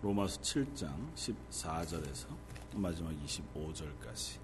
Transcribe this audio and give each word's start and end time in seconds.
로마서 0.00 0.40
7장 0.40 0.92
14절에서 1.16 2.26
마지막 2.76 3.10
25절까지. 3.26 4.38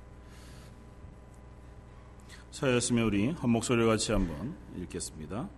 차였으면 2.51 3.05
우리 3.05 3.31
한 3.31 3.51
목소리 3.51 3.87
같이 3.87 4.11
한번 4.11 4.57
읽겠습니다. 4.77 5.49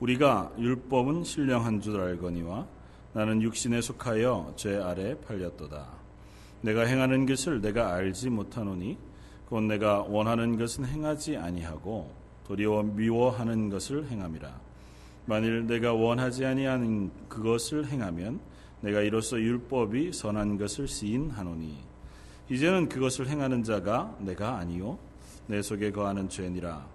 우리가 0.00 0.52
율법은 0.58 1.24
신령한 1.24 1.80
줄 1.80 1.98
알거니와 1.98 2.66
나는 3.14 3.40
육신에 3.40 3.80
속하여 3.80 4.52
죄 4.56 4.76
아래 4.76 5.18
팔렸도다. 5.18 5.88
내가 6.60 6.82
행하는 6.82 7.24
것을 7.24 7.62
내가 7.62 7.94
알지 7.94 8.28
못하노니 8.28 8.98
곧 9.48 9.62
내가 9.62 10.02
원하는 10.02 10.58
것은 10.58 10.84
행하지 10.84 11.38
아니하고 11.38 12.12
도리어 12.46 12.82
미워하는 12.82 13.70
것을 13.70 14.08
행함이라. 14.08 14.60
만일 15.24 15.66
내가 15.66 15.94
원하지 15.94 16.44
아니하는 16.44 17.10
그것을 17.30 17.86
행하면 17.86 18.40
내가 18.80 19.00
이로써 19.00 19.38
율법이 19.38 20.12
선한 20.12 20.58
것을 20.58 20.86
시인하노니 20.86 21.76
이제는 22.50 22.88
그것을 22.88 23.28
행하는 23.28 23.64
자가 23.64 24.16
내가 24.20 24.58
아니요 24.58 24.98
내 25.46 25.62
속에 25.62 25.90
거하는 25.92 26.28
죄니라. 26.28 26.86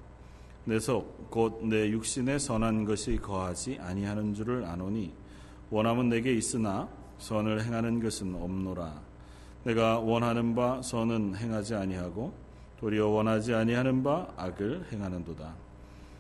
내 0.66 0.78
속 0.78 1.32
곧 1.32 1.66
내 1.66 1.90
육신에 1.90 2.38
선한 2.38 2.86
것이 2.86 3.18
거하지 3.18 3.80
아니하는 3.82 4.34
줄을 4.34 4.64
아노니 4.66 5.12
원함은 5.72 6.10
내게 6.10 6.34
있으나 6.34 6.88
선을 7.18 7.64
행하는 7.64 8.00
것은 8.02 8.36
없노라. 8.36 9.02
내가 9.63 10.00
원하는 10.00 10.54
바 10.55 10.82
선은 10.82 11.36
행하지 11.36 11.76
아니하고 11.76 12.34
도리어 12.80 13.08
원하지 13.08 13.54
아니하는 13.54 14.04
바 14.04 14.27
악을 14.38 14.88
행하는도다. 14.91 15.54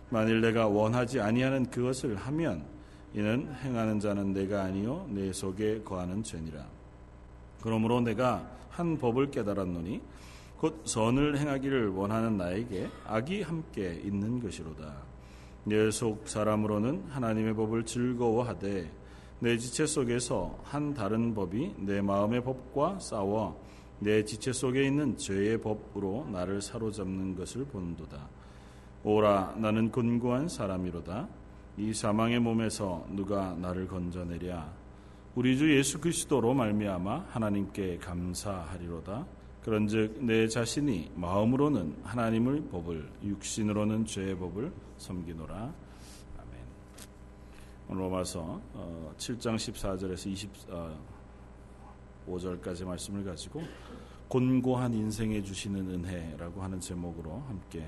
만일 0.09 0.41
내가 0.41 0.67
원하지 0.67 1.19
아니하는 1.19 1.69
그것을 1.69 2.15
하면 2.15 2.63
이는 3.13 3.53
행하는 3.61 3.99
자는 3.99 4.33
내가 4.33 4.63
아니요 4.63 5.07
내 5.09 5.33
속에 5.33 5.81
거하는 5.83 6.23
죄니라. 6.23 6.65
그러므로 7.61 8.01
내가 8.01 8.49
한 8.69 8.97
법을 8.97 9.31
깨달았노니 9.31 10.01
곧 10.57 10.81
선을 10.85 11.37
행하기를 11.37 11.89
원하는 11.89 12.37
나에게 12.37 12.89
악이 13.05 13.41
함께 13.41 13.99
있는 14.03 14.39
것이로다. 14.39 15.11
내 15.63 15.91
속 15.91 16.27
사람으로는 16.27 17.05
하나님의 17.09 17.53
법을 17.55 17.85
즐거워하되 17.85 18.91
내 19.39 19.57
지체 19.57 19.85
속에서 19.85 20.57
한 20.63 20.93
다른 20.93 21.33
법이 21.35 21.75
내 21.79 22.01
마음의 22.01 22.43
법과 22.43 22.99
싸워 22.99 23.59
내 23.99 24.23
지체 24.23 24.53
속에 24.53 24.83
있는 24.83 25.17
죄의 25.17 25.61
법으로 25.61 26.27
나를 26.31 26.61
사로잡는 26.61 27.35
것을 27.35 27.65
본도다. 27.65 28.27
오라 29.03 29.55
나는 29.57 29.91
곤고한 29.91 30.47
사람이로다. 30.47 31.27
이 31.77 31.93
사망의 31.93 32.39
몸에서 32.39 33.05
누가 33.09 33.53
나를 33.53 33.87
건져내랴? 33.87 34.73
우리 35.35 35.57
주 35.57 35.73
예수 35.75 35.99
그리스도로 35.99 36.53
말미암아 36.53 37.27
하나님께 37.29 37.97
감사하리로다. 37.99 39.25
그런즉 39.63 40.23
내 40.25 40.47
자신이 40.47 41.11
마음으로는 41.15 41.95
하나님을 42.03 42.67
법을 42.69 43.09
육신으로는 43.23 44.05
죄의 44.05 44.37
법을 44.37 44.73
섬기노라. 44.97 45.55
아멘. 45.55 45.73
오늘 47.87 48.01
로마서 48.01 48.59
7장 49.17 49.55
14절에서 49.55 50.49
25절까지 52.27 52.85
말씀을 52.85 53.23
가지고 53.23 53.61
곤고한 54.27 54.93
인생에 54.93 55.41
주시는 55.41 55.89
은혜라고 55.89 56.61
하는 56.61 56.79
제목으로 56.79 57.43
함께 57.47 57.85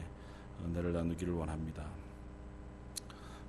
은혜를 0.65 0.93
나누기를 0.93 1.33
원합니다. 1.33 2.02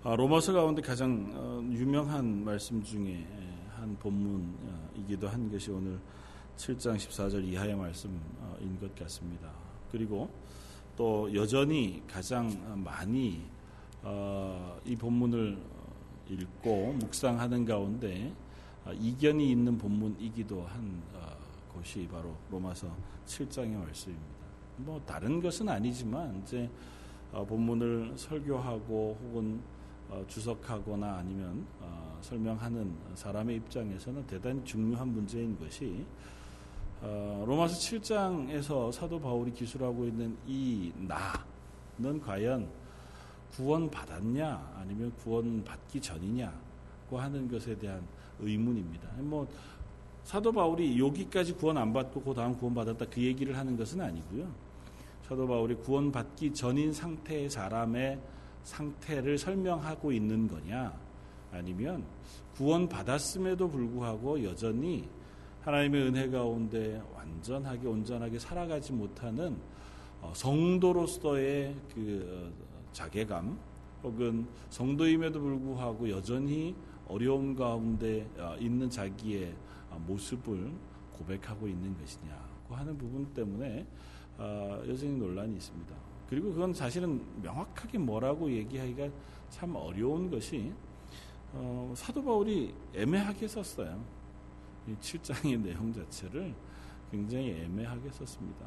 아, 0.07 0.15
로마서 0.17 0.53
가운데 0.53 0.83
가장 0.83 1.33
어, 1.35 1.67
유명한 1.73 2.45
말씀 2.45 2.83
중에 2.83 3.27
한 3.75 3.97
본문이기도 3.97 5.27
한 5.27 5.51
것이 5.51 5.71
오늘 5.71 5.99
7장 6.59 6.97
14절 6.97 7.43
이하의 7.43 7.75
말씀인 7.75 8.21
것 8.79 8.95
같습니다. 8.97 9.51
그리고 9.91 10.29
또 10.95 11.35
여전히 11.35 12.03
가장 12.07 12.51
많이 12.85 13.47
어, 14.03 14.79
이 14.85 14.95
본문을 14.95 15.57
읽고 16.29 16.93
묵상하는 17.01 17.65
가운데 17.65 18.31
어, 18.85 18.93
이견이 18.93 19.53
있는 19.53 19.79
본문이기도 19.79 20.67
한 20.67 21.03
곳이 21.73 22.07
바로 22.13 22.37
로마서 22.51 22.95
7장의 23.25 23.73
말씀입니다. 23.73 24.35
뭐 24.77 25.01
다른 25.07 25.41
것은 25.41 25.67
아니지만 25.67 26.43
이제 26.43 26.69
본문을 27.33 28.13
설교하고 28.17 29.19
혹은 29.23 29.63
어, 29.63 29.84
주석하거나 30.29 31.17
아니면 31.19 31.67
어, 31.81 32.19
설명하는 32.23 32.95
사람의 33.15 33.57
입장에서는 33.57 34.27
대단히 34.27 34.65
중요한 34.65 35.09
문제인 35.09 35.59
것이 35.59 36.05
어, 37.01 37.45
로마서 37.47 37.75
7장에서 37.75 38.93
사도 38.93 39.21
바울이 39.21 39.53
기술하고 39.53 40.07
있는 40.07 40.37
이 40.47 40.93
나는 40.97 42.21
과연 42.21 42.69
구원 43.53 43.91
받았냐 43.91 44.75
아니면 44.77 45.13
구원 45.23 45.63
받기 45.63 46.01
전이냐고 46.01 47.19
하는 47.19 47.49
것에 47.49 47.77
대한 47.77 48.03
의문입니다. 48.41 49.09
뭐 49.19 49.47
사도 50.25 50.51
바울이 50.51 50.99
여기까지 50.99 51.53
구원 51.53 51.77
안 51.77 51.93
받고 51.93 52.23
그 52.23 52.35
다음 52.35 52.57
구원 52.57 52.75
받았다 52.75 53.05
그 53.11 53.21
얘기를 53.23 53.57
하는 53.57 53.77
것은 53.77 54.01
아니고요. 54.01 54.49
사도 55.29 55.47
바울이 55.47 55.75
구원 55.77 56.11
받기 56.11 56.55
전인 56.55 56.93
상태의 56.93 57.51
사람의 57.51 58.19
상태를 58.65 59.39
설명하고 59.39 60.11
있는 60.13 60.49
거냐 60.49 60.93
아니면 61.53 62.05
구원 62.57 62.89
받았음에도 62.89 63.69
불구하고 63.69 64.43
여전히 64.45 65.09
하나님의 65.63 66.03
은혜 66.03 66.29
가운데 66.29 67.01
완전하게 67.15 67.87
온전하게 67.87 68.39
살아가지 68.39 68.93
못하는 68.93 69.57
어, 70.21 70.33
성도로서의 70.35 71.75
그 71.95 72.51
어, 72.51 72.93
자괴감 72.93 73.59
혹은 74.03 74.47
성도임에도 74.71 75.41
불구하고 75.41 76.11
여전히 76.11 76.75
어려움 77.09 77.55
가운데 77.55 78.29
어, 78.39 78.57
있는 78.59 78.91
자기의 78.91 79.55
모습을 80.07 80.71
고백하고 81.13 81.69
있는 81.69 81.97
것이냐고 81.99 82.75
하는 82.75 82.99
부분 82.99 83.25
때문에 83.33 83.87
여전히 84.89 85.17
논란이 85.17 85.55
있습니다. 85.55 85.95
그리고 86.29 86.53
그건 86.53 86.73
사실은 86.73 87.23
명확하게 87.43 87.99
뭐라고 87.99 88.51
얘기하기가 88.51 89.09
참 89.51 89.75
어려운 89.77 90.31
것이 90.31 90.73
어, 91.53 91.93
사도 91.97 92.25
바울이 92.25 92.75
애매하게 92.95 93.47
썼어요. 93.47 94.03
이 94.89 94.95
7장의 95.01 95.61
내용 95.61 95.93
자체를 95.93 96.55
굉장히 97.11 97.51
애매하게 97.51 98.11
썼습니다. 98.11 98.67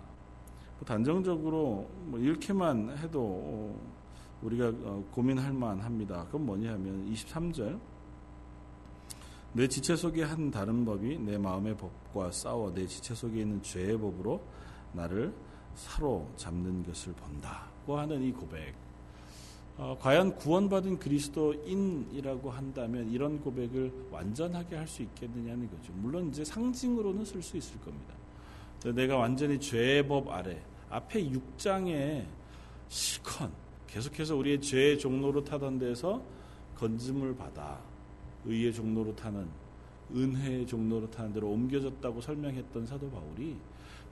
뭐 0.78 0.85
단정적으로 0.85 1.90
뭐 2.06 2.19
이렇게만 2.19 2.97
해도 2.97 3.78
우리가 4.41 4.72
어, 4.84 5.03
고민할 5.12 5.51
만합니다. 5.53 6.25
그건 6.25 6.45
뭐냐 6.45 6.74
하면 6.74 7.12
23절 7.12 7.79
내 9.53 9.68
지체 9.68 9.95
속에 9.95 10.24
한 10.24 10.51
다른 10.51 10.85
법이 10.85 11.18
내 11.19 11.38
마음의 11.38 11.75
법과 11.78 12.31
싸워 12.31 12.72
내 12.74 12.85
지체 12.85 13.16
속에 13.16 13.41
있는 13.41 13.62
죄의 13.62 13.97
법으로 13.97 14.41
나를 14.94 15.34
사로잡는 15.77 16.83
것을 16.83 17.13
본다고 17.13 17.97
하는 17.97 18.21
이 18.21 18.31
고백. 18.31 18.73
어, 19.77 19.95
과연 20.01 20.35
구원받은 20.35 20.97
그리스도인이라고 20.97 22.49
한다면 22.49 23.09
이런 23.11 23.39
고백을 23.39 23.93
완전하게 24.09 24.75
할 24.75 24.88
수 24.88 25.03
있겠느냐는 25.03 25.69
거죠. 25.69 25.93
물론 25.93 26.29
이제 26.29 26.43
상징으로는 26.43 27.23
쓸 27.23 27.41
수 27.43 27.57
있을 27.57 27.79
겁니다. 27.81 28.15
내가 28.95 29.17
완전히 29.17 29.59
죄의 29.59 30.07
법 30.07 30.29
아래 30.29 30.61
앞에 30.89 31.23
6장에 31.29 32.25
실컷 32.88 33.51
계속해서 33.88 34.35
우리의 34.35 34.61
죄의 34.61 34.97
종로로 34.97 35.44
타던 35.44 35.77
데서 35.77 36.21
건짐을 36.75 37.35
받아 37.35 37.79
의의 38.45 38.73
종로로 38.73 39.15
타는 39.15 39.47
은혜의 40.15 40.65
종로로 40.65 41.09
타는 41.11 41.33
데로 41.33 41.50
옮겨졌다고 41.50 42.21
설명했던 42.21 42.85
사도 42.85 43.09
바울이 43.12 43.57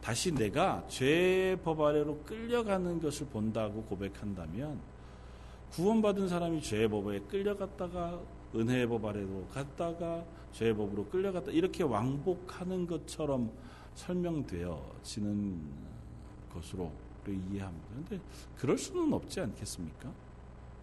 다시 0.05 0.31
내가 0.31 0.85
죄법 0.87 1.81
아래로 1.81 2.19
끌려가는 2.25 3.01
것을 3.01 3.25
본다고 3.25 3.81
고백한다면 3.85 4.79
구원받은 5.71 6.27
사람이 6.27 6.61
죄의 6.61 6.89
법에 6.89 7.21
끌려갔다가 7.21 8.21
은혜의 8.53 8.85
법 8.85 9.03
아래로 9.03 9.47
갔다가 9.47 10.23
죄의 10.51 10.75
법으로 10.75 11.05
끌려갔다 11.05 11.49
이렇게 11.49 11.81
왕복하는 11.81 12.85
것처럼 12.85 13.49
설명되어지는 13.95 15.59
것으로 16.53 16.91
이해합니다. 17.27 17.87
그런데 17.89 18.19
그럴 18.57 18.77
수는 18.77 19.11
없지 19.11 19.41
않겠습니까? 19.41 20.11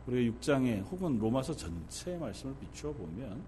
우리가 0.09 0.37
6장에 0.37 0.85
혹은 0.91 1.21
로마서 1.21 1.55
전체의 1.55 2.19
말씀을 2.19 2.57
비추어 2.57 2.93
보면 2.93 3.41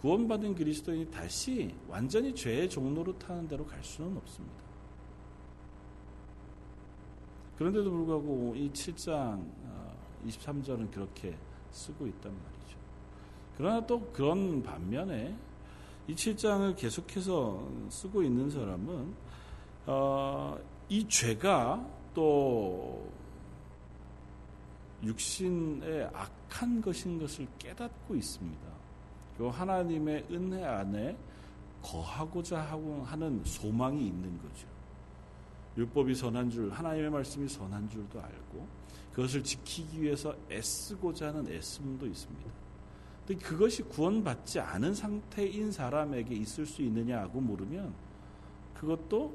구원받은 0.00 0.56
그리스도인이 0.56 1.08
다시 1.12 1.72
완전히 1.86 2.34
죄의 2.34 2.68
종로로 2.68 3.16
타는 3.16 3.46
대로 3.46 3.64
갈 3.64 3.82
수는 3.84 4.16
없습니다. 4.16 4.63
그런데도 7.58 7.90
불구하고 7.90 8.54
이 8.56 8.70
7장 8.70 9.44
23절은 10.26 10.88
어, 10.88 10.90
그렇게 10.90 11.36
쓰고 11.70 12.06
있단 12.06 12.32
말이죠. 12.32 12.78
그러나 13.56 13.86
또 13.86 14.00
그런 14.12 14.62
반면에 14.62 15.36
이 16.06 16.14
7장을 16.14 16.76
계속해서 16.76 17.66
쓰고 17.88 18.22
있는 18.22 18.50
사람은 18.50 19.14
어, 19.86 20.58
이 20.88 21.06
죄가 21.08 21.86
또 22.14 23.10
육신의 25.02 26.10
악한 26.12 26.80
것인 26.80 27.18
것을 27.18 27.46
깨닫고 27.58 28.14
있습니다. 28.14 28.62
그 29.36 29.48
하나님의 29.48 30.26
은혜 30.30 30.64
안에 30.64 31.16
거하고자 31.82 32.60
하는 33.04 33.42
소망이 33.44 34.06
있는 34.06 34.38
거죠. 34.38 34.73
율법이 35.76 36.14
선한 36.14 36.50
줄, 36.50 36.70
하나님의 36.70 37.10
말씀이 37.10 37.48
선한 37.48 37.88
줄도 37.88 38.20
알고 38.20 38.66
그것을 39.12 39.42
지키기 39.42 40.02
위해서 40.02 40.34
애쓰고자 40.50 41.28
하는 41.28 41.48
애씀도 41.48 42.06
있습니다. 42.06 42.50
근데 43.26 43.42
그것이 43.42 43.82
구원받지 43.82 44.60
않은 44.60 44.94
상태인 44.94 45.72
사람에게 45.72 46.34
있을 46.34 46.66
수 46.66 46.82
있느냐고 46.82 47.40
물으면 47.40 47.94
그것도 48.74 49.34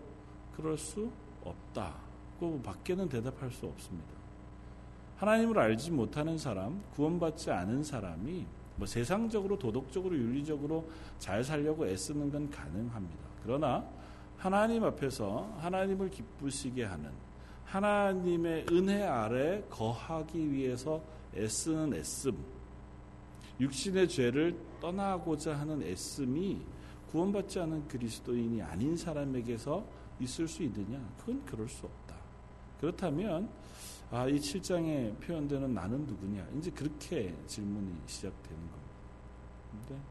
그럴 0.56 0.78
수 0.78 1.10
없다. 1.44 1.96
그 2.40 2.62
밖에는 2.64 3.10
대답할 3.10 3.52
수 3.52 3.66
없습니다. 3.66 4.20
하나님을 5.18 5.60
알지 5.60 5.92
못하는 5.92 6.38
사람, 6.38 6.82
구원받지 6.94 7.52
않은 7.52 7.84
사람이 7.84 8.46
뭐 8.76 8.88
세상적으로 8.88 9.60
도덕적으로 9.60 10.16
윤리적으로 10.16 10.90
잘 11.18 11.44
살려고 11.44 11.86
애쓰는 11.86 12.32
건 12.32 12.50
가능합니다. 12.50 13.24
그러나 13.44 13.86
하나님 14.40 14.84
앞에서 14.86 15.54
하나님을 15.60 16.10
기쁘시게 16.10 16.86
하는 16.86 17.12
하나님의 17.66 18.66
은혜 18.72 19.04
아래 19.04 19.64
거하기 19.70 20.52
위해서 20.52 21.02
애쓰는 21.36 21.94
애씀, 21.94 22.36
육신의 23.60 24.08
죄를 24.10 24.58
떠나고자 24.82 25.60
하는 25.60 25.84
애씀이 25.84 26.62
구원받지 27.12 27.60
않은 27.60 27.88
그리스도인이 27.88 28.62
아닌 28.62 28.98
사람에게서 28.98 29.86
있을 30.20 30.48
수 30.48 30.64
있느냐? 30.64 31.00
그건 31.20 31.46
그럴 31.46 31.68
수 31.68 31.86
없다. 31.86 32.16
그렇다면 32.80 33.50
아, 34.10 34.28
이 34.28 34.40
7장에 34.40 35.20
표현되는 35.20 35.74
나는 35.74 36.08
누구냐? 36.08 36.48
이제 36.58 36.72
그렇게 36.72 37.36
질문이 37.46 37.94
시작되는 38.08 38.58
겁니다. 38.58 38.90
근데 39.72 40.02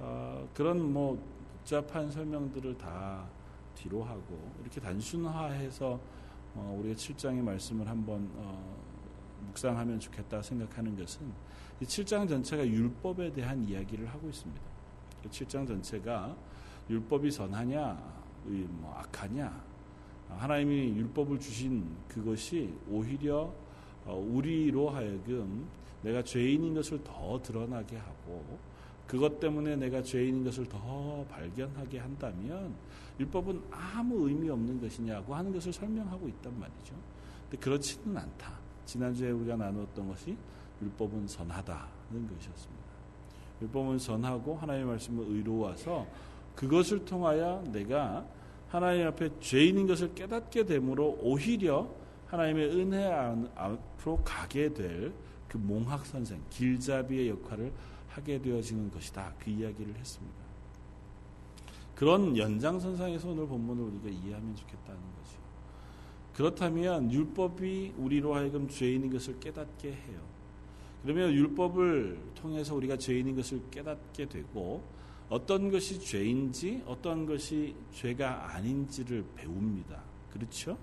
어, 0.00 0.48
그런 0.52 0.92
뭐 0.92 1.18
복잡한 1.62 2.10
설명들을 2.10 2.76
다 2.76 3.24
뒤로 3.82 4.04
하고 4.04 4.52
이렇게 4.60 4.80
단순화해서 4.80 6.00
어, 6.54 6.78
우리가 6.78 6.94
7장의 6.94 7.42
말씀을 7.42 7.88
한번 7.88 8.30
어, 8.36 8.76
묵상하면 9.46 9.98
좋겠다 9.98 10.40
생각하는 10.42 10.96
것은 10.96 11.26
이 11.80 11.84
7장 11.84 12.28
전체가 12.28 12.66
율법에 12.66 13.32
대한 13.32 13.64
이야기를 13.64 14.06
하고 14.08 14.28
있습니다. 14.28 14.62
7장 15.28 15.66
전체가 15.66 16.36
율법이 16.88 17.30
선하냐, 17.30 17.98
뭐 18.44 18.94
악하냐, 18.94 19.64
하나님이 20.28 20.96
율법을 20.96 21.40
주신 21.40 21.96
그것이 22.08 22.72
오히려 22.88 23.52
어, 24.04 24.16
우리로 24.16 24.90
하여금 24.90 25.66
내가 26.02 26.22
죄인인 26.22 26.74
것을 26.74 27.02
더 27.02 27.40
드러나게 27.42 27.96
하고 27.96 28.58
그것 29.06 29.40
때문에 29.40 29.76
내가 29.76 30.02
죄인인 30.02 30.44
것을 30.44 30.66
더 30.68 31.24
발견하게 31.30 31.98
한다면 31.98 32.74
율법은 33.20 33.62
아무 33.70 34.28
의미 34.28 34.48
없는 34.48 34.80
것이냐고 34.80 35.34
하는 35.34 35.52
것을 35.52 35.72
설명하고 35.72 36.28
있단 36.28 36.58
말이죠. 36.58 36.94
근데 37.44 37.62
그렇지는 37.62 38.16
않다. 38.16 38.52
지난주에 38.86 39.30
우리가 39.30 39.56
나누었던 39.56 40.08
것이 40.08 40.36
율법은 40.80 41.28
선하다는 41.28 42.28
것이었습니다. 42.34 42.82
율법은 43.62 43.98
선하고 43.98 44.56
하나님의 44.56 44.88
말씀을 44.88 45.26
의로워서 45.28 46.06
그것을 46.54 47.04
통하여 47.04 47.62
내가 47.70 48.26
하나님 48.68 49.06
앞에 49.06 49.38
죄인인 49.40 49.86
것을 49.86 50.14
깨닫게 50.14 50.64
되므로 50.64 51.18
오히려 51.20 51.88
하나님의 52.26 52.76
은혜 52.76 53.06
앞으로 53.54 54.22
가게 54.24 54.72
될 54.72 55.12
그 55.52 55.58
몽학 55.58 56.06
선생, 56.06 56.42
길잡이의 56.48 57.28
역할을 57.28 57.70
하게 58.08 58.40
되어지는 58.40 58.90
것이다. 58.90 59.34
그 59.38 59.50
이야기를 59.50 59.94
했습니다. 59.96 60.41
그런 61.94 62.36
연장선상에서 62.36 63.28
오늘 63.28 63.46
본문을 63.46 63.84
우리가 63.84 64.08
이해하면 64.08 64.56
좋겠다는 64.56 65.00
거죠. 65.00 65.38
그렇다면 66.34 67.12
율법이 67.12 67.94
우리로 67.98 68.34
하여금 68.34 68.68
죄인인 68.68 69.12
것을 69.12 69.38
깨닫게 69.38 69.92
해요. 69.92 70.20
그러면 71.02 71.32
율법을 71.32 72.18
통해서 72.34 72.74
우리가 72.74 72.96
죄인인 72.96 73.36
것을 73.36 73.60
깨닫게 73.70 74.28
되고 74.28 74.82
어떤 75.28 75.70
것이 75.70 76.00
죄인지 76.00 76.82
어떤 76.86 77.26
것이 77.26 77.74
죄가 77.92 78.54
아닌지를 78.54 79.24
배웁니다. 79.34 80.02
그렇죠? 80.32 80.78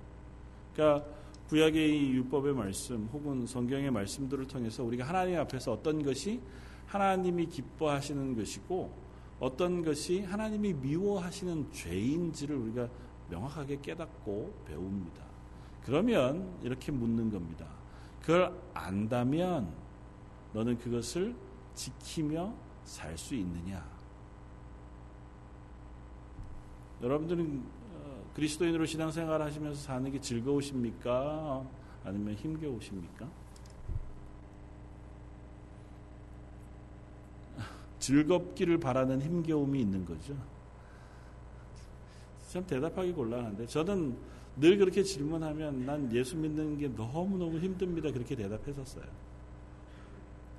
그러니까 0.74 1.06
구약의 1.50 1.98
이 1.98 2.12
율법의 2.12 2.54
말씀 2.54 3.10
혹은 3.12 3.48
성경의 3.48 3.90
말씀들을 3.92 4.48
통해서 4.48 4.84
우리가 4.84 5.08
하나님 5.08 5.40
앞에서 5.40 5.72
어떤 5.74 6.04
것이 6.04 6.40
하나님이 6.86 7.48
기뻐하시는 7.48 8.36
것이고 8.36 9.09
어떤 9.40 9.84
것이 9.84 10.22
하나님이 10.22 10.74
미워하시는 10.74 11.72
죄인지를 11.72 12.56
우리가 12.56 12.90
명확하게 13.30 13.80
깨닫고 13.82 14.64
배웁니다. 14.66 15.24
그러면 15.84 16.58
이렇게 16.62 16.92
묻는 16.92 17.32
겁니다. 17.32 17.68
그걸 18.22 18.54
안다면 18.74 19.74
너는 20.54 20.78
그것을 20.78 21.36
지키며 21.74 22.54
살 22.84 23.18
수 23.18 23.36
있느냐? 23.36 23.88
여러분들은 27.02 27.64
어, 27.94 28.32
그리스도인으로 28.34 28.86
신앙생활 28.86 29.42
하시면서 29.42 29.80
사는 29.80 30.12
게 30.12 30.20
즐거우십니까? 30.20 31.66
아니면 32.04 32.34
힘겨우십니까? 32.36 33.30
즐겁기를 38.00 38.80
바라는 38.80 39.22
힘겨움이 39.22 39.82
있는 39.82 40.06
거죠. 40.06 40.36
참 42.48 42.66
대답하기 42.66 43.12
곤란한데 43.14 43.68
저는 43.68 44.16
늘 44.58 44.78
그렇게 44.78 45.04
질문하면 45.04 45.86
난 45.86 46.12
예수 46.14 46.36
믿는 46.36 46.78
게 46.78 46.88
너무너무 46.88 47.60
힘듭니다. 47.60 48.12
그렇게 48.12 48.36
대답했었어요. 48.36 49.06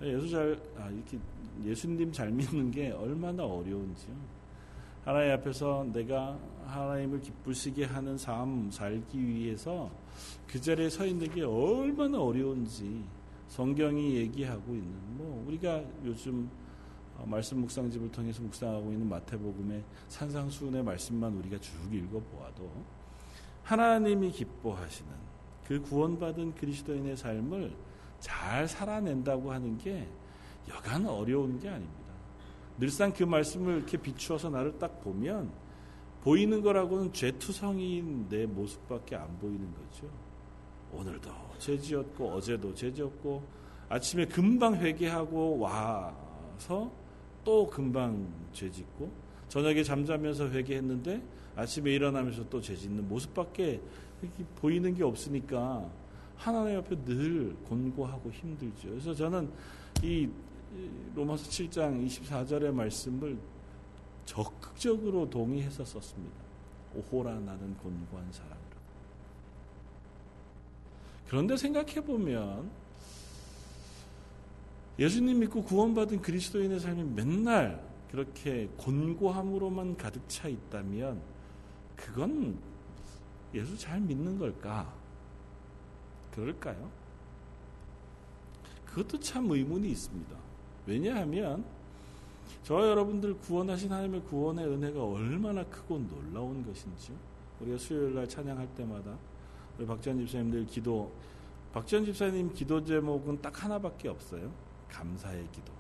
예수 0.03 0.29
잘, 0.31 0.59
아, 0.79 0.89
이렇게 0.89 1.19
예수님 1.65 2.11
잘 2.13 2.31
믿는 2.31 2.71
게 2.71 2.91
얼마나 2.91 3.45
어려운지요. 3.45 4.15
하나님 5.05 5.33
앞에서 5.33 5.87
내가 5.93 6.39
하나님을 6.67 7.21
기쁘시게 7.21 7.85
하는 7.85 8.17
삶 8.17 8.71
살기 8.71 9.19
위해서 9.19 9.91
그 10.47 10.61
자리에 10.61 10.89
서 10.89 11.05
있는 11.05 11.29
게 11.35 11.43
얼마나 11.43 12.21
어려운지 12.21 13.05
성경이 13.49 14.15
얘기하고 14.17 14.75
있는 14.75 14.93
뭐 15.17 15.45
우리가 15.49 15.83
요즘 16.05 16.45
어, 16.45 16.70
말씀 17.27 17.61
묵상집을 17.61 18.11
통해서 18.13 18.43
묵상하고 18.43 18.93
있는 18.93 19.09
마태복음의 19.09 19.83
산상수훈의 20.09 20.83
말씀만 20.83 21.35
우리가 21.37 21.59
쭉 21.59 21.73
읽어보아도 21.93 22.71
하나님이 23.63 24.31
기뻐하시는 24.33 25.11
그 25.67 25.81
구원받은 25.83 26.55
그리스도인의 26.55 27.17
삶을 27.17 27.77
잘 28.19 28.67
살아낸다고 28.67 29.53
하는 29.53 29.79
게 29.79 30.09
여간 30.69 31.07
어려운 31.07 31.59
게 31.59 31.69
아닙니다. 31.69 32.01
늘상 32.79 33.13
그 33.13 33.25
말씀을 33.25 33.79
이렇게 33.79 33.97
비추어서 33.97 34.51
나를 34.51 34.79
딱 34.79 35.01
보면 35.03 35.51
보이는 36.23 36.61
거라고는 36.61 37.13
죄투성이인 37.13 38.29
내 38.29 38.47
모습밖에 38.47 39.17
안 39.17 39.39
보이는 39.39 39.73
거죠. 39.75 40.09
오늘도 40.93 41.31
죄지었고 41.59 42.31
어제도 42.31 42.75
죄지었고 42.75 43.43
아침에 43.89 44.27
금방 44.27 44.77
회개하고 44.77 45.59
와서 45.59 46.91
또 47.45 47.67
금방 47.69 48.27
죄 48.53 48.71
짓고 48.71 49.11
저녁에 49.49 49.83
잠자면서 49.83 50.49
회개했는데 50.49 51.23
아침에 51.57 51.93
일어나면서 51.93 52.49
또 52.49 52.61
죄 52.61 52.77
짓는 52.77 53.09
모습밖에 53.09 53.81
보이는 54.57 54.95
게 54.95 55.03
없으니까 55.03 55.91
하나님 56.37 56.79
앞에 56.79 56.97
늘 57.05 57.55
곤고하고 57.65 58.31
힘들죠. 58.31 58.89
그래서 58.89 59.15
저는 59.15 59.51
이 60.03 60.29
로마서 61.15 61.49
7장 61.51 62.07
24절의 62.07 62.73
말씀을 62.73 63.37
적극적으로 64.25 65.29
동의해서 65.29 65.85
썼습니다. 65.85 66.37
오호라 66.95 67.35
나는 67.41 67.77
곤고한 67.79 68.33
사람이라. 68.33 68.61
그런데 71.29 71.57
생각해 71.57 72.01
보면 72.05 72.71
예수님 75.01 75.41
믿고 75.41 75.65
구원받은 75.65 76.21
그리스도인의 76.21 76.79
삶이 76.79 77.03
맨날 77.15 77.83
그렇게 78.11 78.69
곤고함으로만 78.77 79.97
가득 79.97 80.23
차 80.29 80.47
있다면 80.47 81.23
그건 81.97 82.59
예수 83.55 83.79
잘 83.79 83.99
믿는 83.99 84.39
걸까? 84.39 84.93
그럴까요? 86.33 86.91
그것도 88.85 89.19
참 89.21 89.51
의문이 89.51 89.91
있습니다. 89.91 90.37
왜냐하면 90.87 91.65
저와 92.65 92.89
여러분들 92.89 93.39
구원하신 93.39 93.91
하나님의 93.91 94.23
구원의 94.25 94.67
은혜가 94.67 95.03
얼마나 95.03 95.65
크고 95.65 95.99
놀라운 95.99 96.65
것인지요. 96.67 97.17
우리가 97.61 97.79
수요일 97.79 98.15
날 98.15 98.29
찬양할 98.29 98.69
때마다 98.75 99.17
우리 99.79 99.87
박지원 99.87 100.19
집사님들 100.19 100.67
기도 100.67 101.11
박지원 101.73 102.05
집사님 102.05 102.53
기도 102.53 102.85
제목은 102.85 103.41
딱 103.41 103.65
하나밖에 103.65 104.09
없어요. 104.09 104.70
감사의 104.91 105.49
기도. 105.53 105.73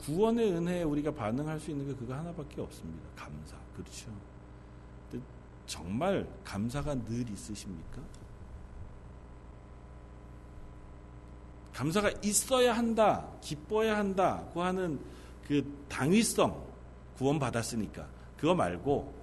구원의 0.00 0.52
은혜에 0.52 0.82
우리가 0.84 1.10
반응할 1.10 1.58
수 1.58 1.70
있는 1.70 1.86
게 1.86 1.94
그거 1.94 2.14
하나밖에 2.14 2.60
없습니다. 2.60 3.08
감사. 3.16 3.56
그렇죠. 3.74 4.10
정말 5.66 6.26
감사가 6.44 6.94
늘 6.94 7.28
있으십니까? 7.28 8.00
감사가 11.72 12.10
있어야 12.22 12.72
한다, 12.74 13.28
기뻐야 13.42 13.98
한다고 13.98 14.62
하는 14.62 14.98
그 15.46 15.84
당위성 15.88 16.64
구원받았으니까 17.18 18.08
그거 18.36 18.54
말고 18.54 19.14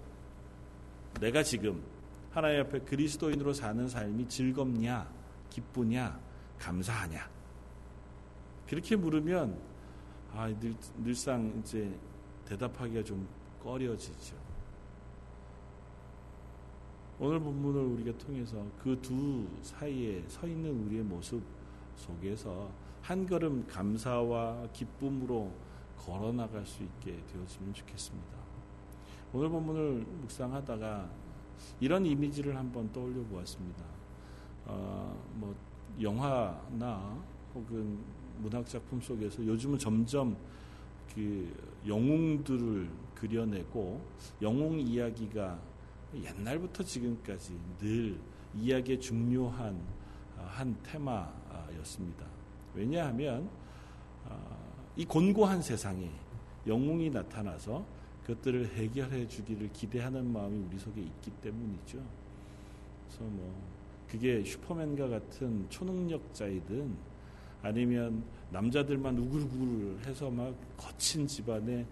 내가 1.20 1.42
지금 1.42 1.84
하나님 2.32 2.62
앞에 2.62 2.80
그리스도인으로 2.80 3.54
사는 3.54 3.88
삶이 3.88 4.28
즐겁냐, 4.28 5.08
기쁘냐, 5.50 6.20
감사하냐. 6.60 7.30
그렇게 8.68 8.96
물으면 8.96 9.60
아, 10.34 10.48
늘, 10.60 10.74
늘상 11.04 11.54
이제 11.60 11.94
대답하기가 12.46 13.04
좀 13.04 13.28
꺼려지죠. 13.62 14.36
오늘 17.20 17.40
본문을 17.40 17.80
우리가 17.82 18.18
통해서 18.18 18.66
그 18.82 19.00
두 19.02 19.48
사이에 19.62 20.24
서 20.28 20.48
있는 20.48 20.86
우리의 20.86 21.04
모습 21.04 21.44
속에서 21.96 22.70
한 23.02 23.26
걸음 23.28 23.66
감사와 23.68 24.68
기쁨으로 24.74 25.52
걸어 25.98 26.32
나갈 26.32 26.66
수 26.66 26.84
있게 26.84 27.24
되었으면 27.32 27.74
좋겠습니다. 27.74 28.38
오늘 29.32 29.50
본문을 29.50 30.06
묵상하다가 30.22 31.10
이런 31.80 32.06
이미지를 32.06 32.56
한번 32.58 32.92
떠올려 32.92 33.22
보았습니다. 33.24 33.84
어, 34.66 35.16
뭐 35.36 35.56
영화나 36.02 37.24
혹은 37.54 38.00
문학 38.40 38.68
작품 38.68 39.00
속에서 39.00 39.46
요즘은 39.46 39.78
점점 39.78 40.36
그 41.14 41.54
영웅들을 41.88 42.90
그려내고 43.16 44.02
영웅 44.42 44.80
이야기가 44.80 45.60
옛날부터 46.16 46.84
지금까지 46.84 47.58
늘 47.80 48.20
이야기의 48.56 49.00
중요한 49.00 49.80
한 50.38 50.76
테마였습니다. 50.84 52.26
왜냐하면 52.76 53.50
아, 54.28 54.38
이 54.96 55.06
곤고한 55.06 55.62
세상에 55.62 56.10
영웅이 56.68 57.10
나타나서 57.10 57.86
그것들을 58.26 58.74
해결해 58.76 59.28
주기를 59.28 59.72
기대하는 59.74 60.32
마음이 60.32 60.66
우리 60.68 60.78
속에 60.78 61.02
있기 61.02 61.32
때문이죠. 61.42 62.02
그래서 63.08 63.24
뭐 63.24 63.54
그게 64.14 64.44
슈퍼맨과 64.44 65.08
같은 65.08 65.66
초능력자이든 65.70 66.96
아니면 67.64 68.24
남자들만 68.52 69.18
우글우글해서 69.18 70.30
막 70.30 70.54
거친 70.78 71.26
집안에 71.26 71.84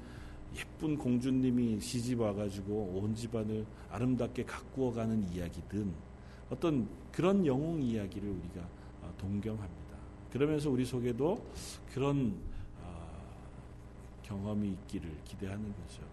예쁜 0.55 0.99
공주님이 0.99 1.79
시집 1.79 2.19
와가지고 2.19 3.01
온 3.01 3.15
집안을 3.15 3.65
아름답게 3.89 4.43
가꾸어가는 4.43 5.33
이야기든 5.33 5.91
어떤 6.51 6.87
그런 7.11 7.43
영웅 7.43 7.81
이야기를 7.81 8.29
우리가 8.29 8.67
어, 9.01 9.11
동경합니다. 9.17 9.97
그러면서 10.31 10.69
우리 10.69 10.85
속에도 10.85 11.43
그런 11.91 12.35
어, 12.83 13.23
경험이 14.21 14.73
있기를 14.73 15.09
기대하는 15.25 15.63
거죠. 15.63 16.03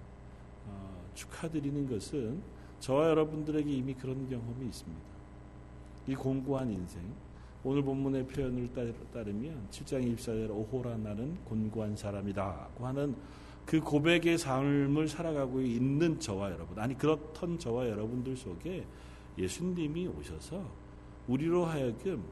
어, 0.69 1.07
축하드리는 1.15 1.87
것은 1.87 2.41
저와 2.81 3.11
여러분들에게 3.11 3.71
이미 3.71 3.93
그런 3.93 4.27
경험이 4.27 4.69
있습니다. 4.69 5.18
이 6.09 6.15
공고한 6.15 6.71
인생, 6.71 7.03
오늘 7.63 7.83
본문의 7.83 8.27
표현을 8.27 8.71
따르면 9.13 9.69
7장 9.71 10.17
24절 10.17 10.49
오호라 10.51 10.97
나는 10.97 11.37
곤고한 11.45 11.95
사람이다 11.97 12.69
고 12.75 12.87
하는 12.87 13.15
그 13.67 13.79
고백의 13.79 14.39
삶을 14.39 15.07
살아가고 15.07 15.61
있는 15.61 16.19
저와 16.19 16.51
여러분, 16.51 16.79
아니 16.79 16.97
그렇던 16.97 17.59
저와 17.59 17.91
여러분들 17.91 18.35
속에 18.39 18.87
예수님이 19.37 20.07
오셔서 20.09 20.65
우리로 21.27 21.67
하여금 21.67 22.25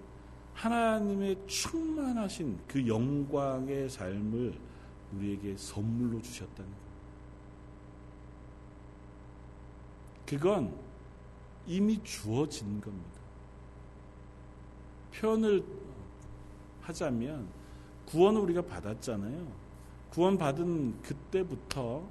하나님의 0.54 1.36
충만하신 1.46 2.58
그 2.66 2.88
영광의 2.88 3.90
삶을 3.90 4.54
우리에게 5.14 5.54
선물로 5.54 6.22
주셨다는 6.22 6.70
것. 6.70 6.78
그건 10.24 10.74
이미 11.66 12.02
주어진 12.02 12.80
겁니다. 12.80 13.15
표현을 15.16 15.64
하자면 16.82 17.48
구원을 18.06 18.40
우리가 18.42 18.62
받았잖아요. 18.62 19.46
구원 20.10 20.38
받은 20.38 21.02
그때부터 21.02 22.04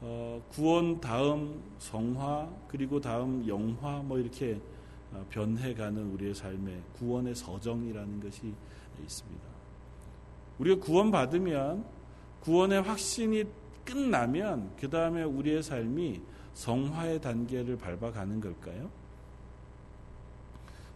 어, 0.00 0.42
구원 0.48 1.00
다음 1.00 1.60
성화 1.78 2.48
그리고 2.68 3.00
다음 3.00 3.46
영화 3.48 3.98
뭐 3.98 4.18
이렇게 4.18 4.60
어, 5.12 5.24
변해가는 5.28 6.12
우리의 6.12 6.34
삶의 6.34 6.82
구원의 6.94 7.34
서정이라는 7.34 8.20
것이 8.20 8.54
있습니다. 9.02 9.44
우리가 10.58 10.84
구원 10.84 11.10
받으면 11.10 11.84
구원의 12.40 12.82
확신이 12.82 13.44
끝나면 13.84 14.72
그 14.78 14.88
다음에 14.88 15.22
우리의 15.22 15.62
삶이 15.62 16.20
성화의 16.54 17.20
단계를 17.20 17.76
밟아가는 17.76 18.40
걸까요? 18.40 18.90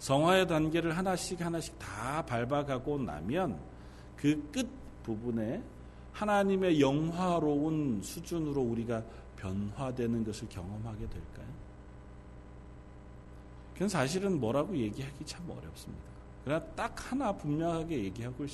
성화의 0.02 0.48
단계를 0.48 0.96
하나씩 0.96 1.40
하나씩 1.40 1.78
다 1.78 2.24
밟아가고 2.26 2.98
나면 2.98 3.56
그 4.16 4.50
끝 4.52 4.68
부분에 5.04 5.62
하나님의 6.12 6.80
영화로운 6.80 8.00
수준으로 8.02 8.60
우리가 8.62 9.02
변화되는 9.36 10.24
것을 10.24 10.48
경험하게 10.48 10.98
될까요? 11.08 11.46
그건 13.74 13.88
사실은 13.88 14.38
뭐라고 14.40 14.76
얘기하기 14.76 15.24
참 15.24 15.48
어렵습니다. 15.48 16.04
그러나 16.44 16.64
딱 16.74 17.12
하나 17.12 17.32
분명하게 17.32 18.04
얘기하고 18.04 18.44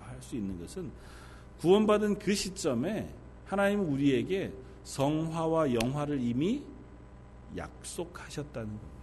할 0.00 0.20
수 0.20 0.36
있는 0.36 0.60
것은 0.60 0.90
구원받은 1.60 2.20
그 2.20 2.34
시점에 2.34 3.12
하나님은 3.46 3.84
우리에게 3.84 4.52
성화와 4.84 5.74
영화를 5.74 6.20
이미 6.20 6.62
약속하셨다는 7.56 8.68
겁니다. 8.68 8.97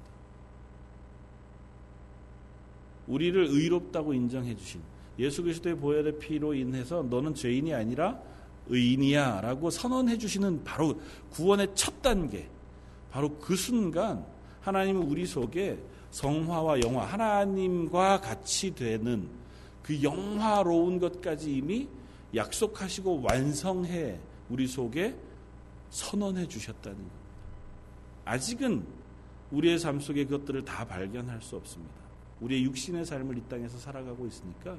우리를 3.08 3.46
의롭다고 3.46 4.14
인정해 4.14 4.56
주신 4.56 4.82
예수 5.20 5.44
그리스도의 5.44 5.78
보혈의 5.78 6.20
피로 6.20 6.54
인해서 6.54 7.04
너는 7.04 7.36
죄인이 7.36 7.74
아니라 7.74 8.20
의인이야라고 8.68 9.70
선언해 9.70 10.18
주시는 10.18 10.64
바로 10.64 11.00
구원의 11.32 11.70
첫 11.76 12.02
단계 12.02 12.48
바로 13.12 13.38
그 13.38 13.56
순간 13.56 14.26
하나님은 14.62 15.04
우리 15.04 15.26
속에 15.26 15.78
성화와 16.12 16.82
영화 16.82 17.06
하나님과 17.06 18.22
같이 18.22 18.74
되는 18.74 19.28
그 19.84 20.02
영화로운 20.02 21.00
것까지 21.00 21.56
이미 21.56 21.88
약속하시고 22.34 23.22
완성해 23.22 24.20
우리 24.50 24.68
속에 24.68 25.16
선언해 25.90 26.48
주셨다는 26.48 26.98
겁니다. 26.98 27.16
아직은 28.26 28.84
우리의 29.52 29.78
삶 29.78 30.00
속에 30.00 30.26
그것들을 30.26 30.66
다 30.66 30.86
발견할 30.86 31.42
수 31.42 31.56
없습니다. 31.56 32.05
우리의 32.42 32.64
육신의 32.64 33.06
삶을 33.06 33.38
이 33.38 33.42
땅에서 33.50 33.78
살아가고 33.78 34.28
있으니까 34.28 34.78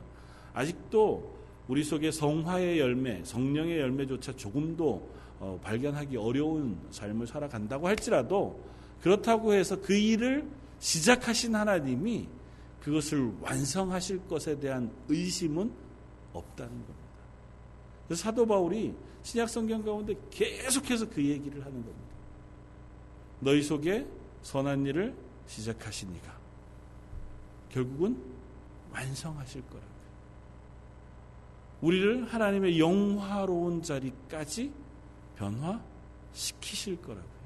아직도 0.52 1.36
우리 1.68 1.82
속에 1.82 2.10
성화의 2.10 2.78
열매, 2.78 3.25
성령의 3.25 3.80
열매조차 3.80 4.36
조금도 4.36 5.16
어, 5.38 5.60
발견하기 5.62 6.16
어려운 6.16 6.78
삶을 6.90 7.26
살아간다고 7.26 7.86
할지라도 7.88 8.62
그렇다고 9.00 9.52
해서 9.52 9.80
그 9.80 9.94
일을 9.94 10.48
시작하신 10.78 11.54
하나님이 11.54 12.28
그것을 12.80 13.32
완성하실 13.40 14.28
것에 14.28 14.58
대한 14.58 14.90
의심은 15.08 15.70
없다는 16.32 16.70
겁니다. 16.70 17.06
그래서 18.06 18.22
사도 18.22 18.46
바울이 18.46 18.94
신약 19.22 19.48
성경 19.48 19.82
가운데 19.82 20.14
계속해서 20.30 21.10
그 21.10 21.25
얘기를 21.25 21.60
하는 21.60 21.75
겁니다. 21.84 22.16
너희 23.40 23.62
속에 23.62 24.06
선한 24.42 24.86
일을 24.86 25.14
시작하시니가 25.46 26.36
결국은 27.76 28.16
완성하실 28.90 29.62
거라. 29.68 29.83
우리를 31.83 32.25
하나님의 32.25 32.80
영화로운 32.80 33.83
자리까지 33.83 34.73
변화시키실 35.37 37.02
거라고요. 37.02 37.37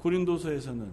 고린도서에서는 0.00 0.90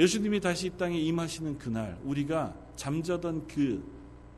예수님이 0.00 0.40
다시 0.40 0.66
이 0.66 0.70
땅에 0.70 0.98
임하시는 0.98 1.58
그날 1.58 1.96
우리가 2.02 2.56
잠자던 2.74 3.46
그 3.46 3.80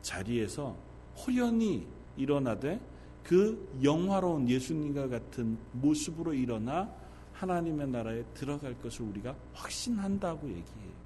자리에서 0.03 0.77
호련히 1.17 1.87
일어나되 2.17 2.79
그 3.23 3.79
영화로운 3.81 4.47
예수님과 4.47 5.07
같은 5.07 5.57
모습으로 5.71 6.35
일어나 6.35 6.93
하나님의 7.33 7.87
나라에 7.87 8.23
들어갈 8.35 8.79
것을 8.79 9.05
우리가 9.05 9.35
확신한다고 9.53 10.47
얘기해요. 10.47 11.00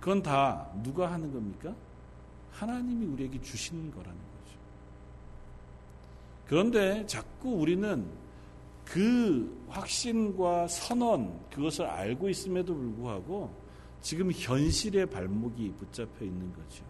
그건 0.00 0.22
다 0.22 0.68
누가 0.82 1.12
하는 1.12 1.32
겁니까? 1.32 1.74
하나님이 2.52 3.06
우리에게 3.06 3.40
주시는 3.40 3.90
거라는 3.90 4.16
거죠. 4.18 4.58
그런데 6.46 7.06
자꾸 7.06 7.50
우리는 7.50 8.06
그 8.84 9.64
확신과 9.68 10.66
선언, 10.68 11.38
그것을 11.50 11.84
알고 11.86 12.28
있음에도 12.30 12.74
불구하고 12.74 13.54
지금 14.00 14.32
현실의 14.32 15.06
발목이 15.06 15.74
붙잡혀 15.78 16.24
있는 16.24 16.52
거죠. 16.54 16.84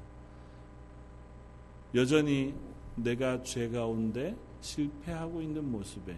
여전히 1.95 2.55
내가 2.95 3.43
죄 3.43 3.69
가운데 3.69 4.37
실패하고 4.61 5.43
있는 5.43 5.71
모습에 5.71 6.17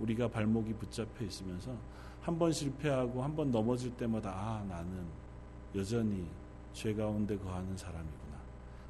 우리가 0.00 0.28
발목이 0.28 0.72
붙잡혀 0.74 1.24
있으면서 1.24 1.76
한 2.22 2.38
번 2.38 2.52
실패하고 2.52 3.22
한 3.22 3.34
번 3.36 3.50
넘어질 3.50 3.90
때마다 3.96 4.30
아 4.30 4.64
나는 4.68 5.06
여전히 5.74 6.26
죄 6.72 6.94
가운데 6.94 7.36
거하는 7.36 7.76
사람이구나. 7.76 8.38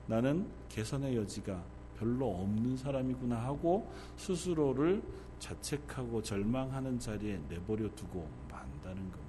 나는 0.06 0.48
개선의 0.68 1.16
여지가 1.16 1.62
별로 1.98 2.28
없는 2.28 2.76
사람이구나 2.76 3.36
하고 3.36 3.90
스스로를 4.16 5.02
자책하고 5.38 6.22
절망하는 6.22 6.98
자리에 6.98 7.40
내버려 7.48 7.88
두고 7.94 8.28
만다는 8.50 8.96
겁니다. 8.96 9.28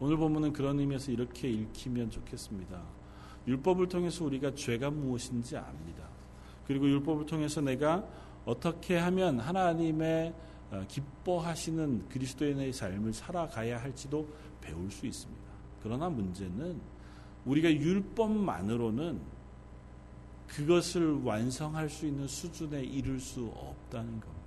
오늘 0.00 0.16
본문은 0.16 0.52
그런 0.52 0.80
의미에서 0.80 1.12
이렇게 1.12 1.48
읽히면 1.48 2.10
좋겠습니다. 2.10 2.82
율법을 3.46 3.88
통해서 3.88 4.24
우리가 4.24 4.54
죄가 4.54 4.90
무엇인지 4.90 5.56
압니다. 5.56 6.08
그리고 6.66 6.88
율법을 6.88 7.26
통해서 7.26 7.60
내가 7.60 8.04
어떻게 8.44 8.98
하면 8.98 9.38
하나님의 9.38 10.34
어, 10.70 10.84
기뻐하시는 10.88 12.08
그리스도인의 12.08 12.72
삶을 12.72 13.12
살아가야 13.12 13.80
할지도 13.80 14.26
배울 14.60 14.90
수 14.90 15.06
있습니다. 15.06 15.41
그러나 15.82 16.08
문제는 16.08 16.80
우리가 17.44 17.70
율법만으로는 17.70 19.20
그것을 20.48 21.22
완성할 21.22 21.88
수 21.88 22.06
있는 22.06 22.28
수준에 22.28 22.82
이를 22.82 23.18
수 23.18 23.46
없다는 23.46 24.20
겁니다. 24.20 24.42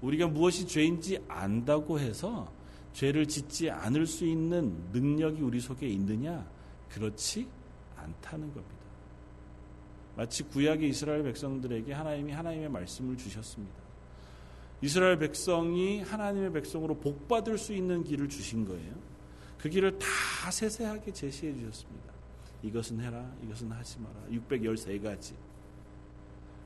우리가 0.00 0.26
무엇이 0.28 0.66
죄인지 0.66 1.24
안다고 1.28 1.98
해서 1.98 2.50
죄를 2.92 3.26
짓지 3.26 3.70
않을 3.70 4.06
수 4.06 4.24
있는 4.24 4.74
능력이 4.92 5.42
우리 5.42 5.60
속에 5.60 5.88
있느냐? 5.88 6.46
그렇지 6.90 7.46
않다는 7.96 8.52
겁니다. 8.52 8.74
마치 10.16 10.44
구약의 10.44 10.90
이스라엘 10.90 11.24
백성들에게 11.24 11.92
하나님이 11.92 12.32
하나님의 12.32 12.68
말씀을 12.70 13.16
주셨습니다. 13.16 13.74
이스라엘 14.80 15.18
백성이 15.18 16.00
하나님의 16.02 16.52
백성으로 16.52 16.96
복받을 16.98 17.58
수 17.58 17.72
있는 17.72 18.04
길을 18.04 18.28
주신 18.28 18.66
거예요. 18.66 18.94
그 19.64 19.70
길을 19.70 19.98
다 19.98 20.50
세세하게 20.50 21.10
제시해 21.10 21.54
주셨습니다. 21.54 22.12
이것은 22.62 23.00
해라, 23.00 23.26
이것은 23.42 23.72
하지 23.72 23.98
마라. 23.98 24.14
613가지. 24.30 25.32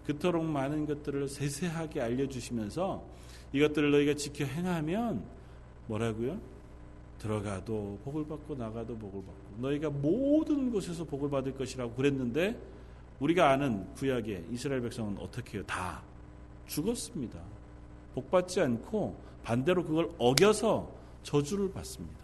그토록 0.05 0.45
많은 0.45 0.85
것들을 0.85 1.29
세세하게 1.29 2.01
알려주시면서 2.01 3.05
이것들을 3.53 3.93
너희가 3.93 4.15
지켜 4.15 4.45
행하면 4.45 5.25
뭐라고요? 5.87 6.41
들어가도 7.21 8.01
복을 8.03 8.27
받고 8.27 8.57
나가도 8.57 8.99
복을 8.99 9.23
받고 9.23 9.59
너희가 9.59 9.91
모든 9.91 10.73
곳에서 10.73 11.05
복을 11.05 11.31
받을 11.31 11.55
것이라고 11.55 11.95
그랬는데 11.95 12.61
우리가 13.21 13.51
아는 13.51 13.95
구약의 13.95 14.47
이스라엘 14.51 14.81
백성은 14.81 15.19
어떻게 15.19 15.59
해요? 15.59 15.65
다 15.69 16.03
죽었습니다. 16.67 17.39
복 18.17 18.29
받지 18.29 18.61
않고 18.61 19.17
반대로 19.45 19.85
그걸 19.85 20.11
어겨서 20.19 20.93
저주를 21.23 21.71
받습니다. 21.71 22.18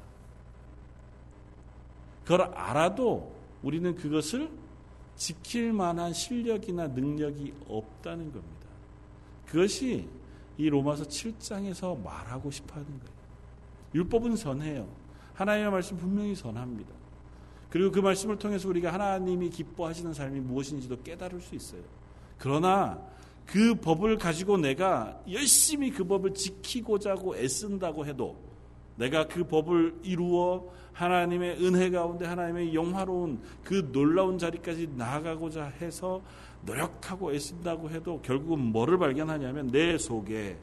그걸 2.25 2.43
알아도 2.55 3.33
우리는 3.63 3.95
그것을 3.95 4.51
지킬 5.17 5.73
만한 5.73 6.13
실력이나 6.13 6.89
능력이 6.89 7.55
없다는 7.69 8.33
겁니다. 8.33 8.67
그것이 9.47 10.09
이 10.57 10.69
로마서 10.69 11.05
7장에서 11.05 12.03
말하고 12.03 12.51
싶어 12.51 12.75
하는 12.75 12.87
거예요. 12.87 13.15
율법은 13.95 14.37
선해요. 14.37 14.89
하나님의 15.35 15.71
말씀 15.71 15.97
분명히 15.97 16.35
선합니다. 16.35 16.91
그리고 17.71 17.91
그 17.91 18.01
말씀을 18.01 18.39
통해서 18.39 18.69
우리가 18.69 18.93
하나님이 18.93 19.51
기뻐하시는 19.51 20.15
삶이 20.15 20.41
무엇인지도 20.41 21.03
깨달을 21.03 21.41
수 21.41 21.55
있어요. 21.55 21.83
그러나 22.39 23.01
그 23.47 23.75
법을 23.75 24.17
가지고 24.19 24.57
내가 24.59 25.21
열심히 25.31 25.91
그 25.91 26.05
법을 26.05 26.35
지키고자 26.35 27.17
고 27.17 27.37
애쓴다고 27.37 28.07
해도 28.07 28.37
내가 28.97 29.27
그 29.27 29.45
법을 29.45 30.01
이루어 30.03 30.73
하나님의 30.93 31.65
은혜 31.65 31.91
가운데 31.91 32.25
하나님의 32.25 32.75
영화로운 32.75 33.41
그 33.65 33.91
놀라운 33.91 34.39
자리까지 34.39 34.93
나아가고자 34.97 35.65
해서 35.81 36.23
노력하고 36.63 37.35
애쓴다고 37.35 37.91
해도 37.91 38.21
결국은 38.23 38.61
뭐를 38.61 38.99
발견하냐면 38.99 39.71
내 39.71 39.99
속에 39.99 40.57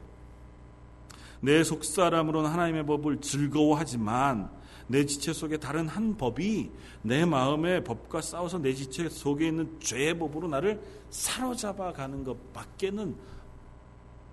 내 1.40 1.62
속사람으로는 1.62 2.50
하나님의 2.50 2.86
법을 2.86 3.20
즐거워하지만 3.20 4.50
내 4.86 5.04
지체 5.06 5.32
속에 5.32 5.56
다른 5.56 5.88
한 5.88 6.16
법이 6.16 6.70
내 7.02 7.24
마음의 7.24 7.84
법과 7.84 8.20
싸워서 8.20 8.58
내 8.58 8.72
지체 8.72 9.08
속에 9.08 9.48
있는 9.48 9.78
죄의 9.80 10.18
법으로 10.18 10.48
나를 10.48 10.80
사로잡아 11.10 11.92
가는 11.92 12.24
것밖에는 12.24 13.14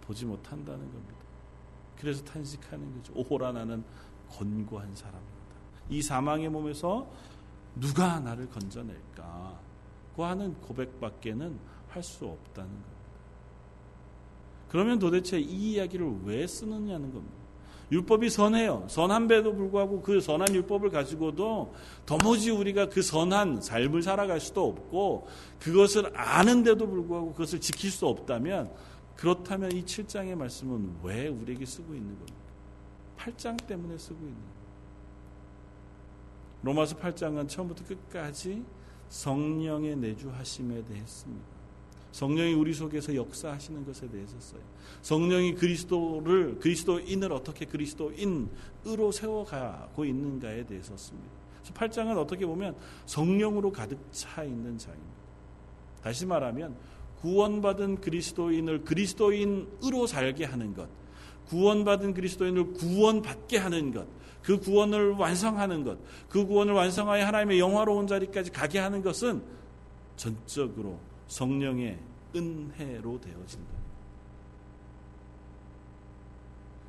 보지 0.01 0.25
못한다는 0.25 0.79
겁니다. 0.79 1.18
그래서 1.99 2.23
탄식하는 2.23 2.95
거죠. 2.95 3.13
오호라 3.15 3.51
나는 3.51 3.83
권고한 4.29 4.95
사람입니다. 4.95 5.39
이 5.89 6.01
사망의 6.01 6.49
몸에서 6.49 7.09
누가 7.75 8.19
나를 8.19 8.49
건져낼까? 8.49 9.59
고 10.15 10.25
하는 10.25 10.53
고백밖에는 10.61 11.57
할 11.89 12.03
수 12.03 12.25
없다는 12.25 12.69
겁니다. 12.69 12.89
그러면 14.69 14.99
도대체 14.99 15.39
이 15.39 15.73
이야기를 15.73 16.19
왜 16.25 16.45
쓰느냐는 16.45 17.11
겁니다. 17.11 17.39
율법이 17.91 18.29
선해요. 18.29 18.85
선한데도 18.87 19.55
불구하고 19.55 20.03
그 20.03 20.21
선한 20.21 20.53
율법을 20.53 20.91
가지고도 20.91 21.73
도무지 22.05 22.51
우리가 22.51 22.89
그 22.89 23.01
선한 23.01 23.61
삶을 23.61 24.03
살아갈 24.03 24.39
수도 24.39 24.67
없고 24.67 25.27
그것을 25.59 26.11
아는데도 26.15 26.87
불구하고 26.87 27.31
그것을 27.31 27.59
지킬 27.59 27.89
수 27.89 28.05
없다면 28.05 28.71
그렇다면 29.19 29.73
이 29.73 29.83
7장의 29.83 30.33
말씀은 30.33 30.99
왜 31.03 31.27
우리에게 31.27 31.65
쓰고 31.65 31.93
있는 31.93 32.17
겁니까? 32.17 32.39
8장 33.17 33.67
때문에 33.67 33.97
쓰고 33.97 34.17
있는. 34.17 34.37
로마서 36.63 36.95
8장은 36.95 37.49
처음부터 37.49 37.83
끝까지 37.83 38.63
성령의 39.09 39.97
내주하심에 39.97 40.85
대했습니다. 40.85 41.45
성령이 42.13 42.53
우리 42.53 42.73
속에서 42.73 43.13
역사하시는 43.13 43.85
것에 43.85 44.09
대해서 44.09 44.39
써요. 44.39 44.61
성령이 45.01 45.55
그리스도를 45.55 46.57
그리스도인을 46.59 47.33
어떻게 47.33 47.65
그리스도인으로 47.65 49.11
세워가고 49.11 50.05
있는가에 50.05 50.65
대해서 50.65 50.95
씁니다. 50.95 51.29
그래서 51.61 51.73
8장은 51.73 52.17
어떻게 52.17 52.45
보면 52.45 52.73
성령으로 53.05 53.73
가득 53.73 53.99
차 54.13 54.45
있는 54.45 54.77
장입니다. 54.77 55.19
다시 56.01 56.25
말하면 56.25 56.77
구원받은 57.21 58.01
그리스도인을 58.01 58.83
그리스도인으로 58.85 60.07
살게 60.07 60.45
하는 60.45 60.73
것, 60.73 60.87
구원받은 61.47 62.13
그리스도인을 62.13 62.73
구원받게 62.73 63.57
하는 63.57 63.91
것, 63.91 64.07
그 64.41 64.59
구원을 64.59 65.11
완성하는 65.11 65.83
것, 65.83 65.97
그 66.29 66.45
구원을 66.45 66.73
완성하여 66.73 67.25
하나님의 67.25 67.59
영화로운 67.59 68.07
자리까지 68.07 68.51
가게 68.51 68.79
하는 68.79 69.01
것은 69.01 69.41
전적으로 70.15 70.99
성령의 71.27 71.97
은혜로 72.35 73.19
되어진다. 73.21 73.79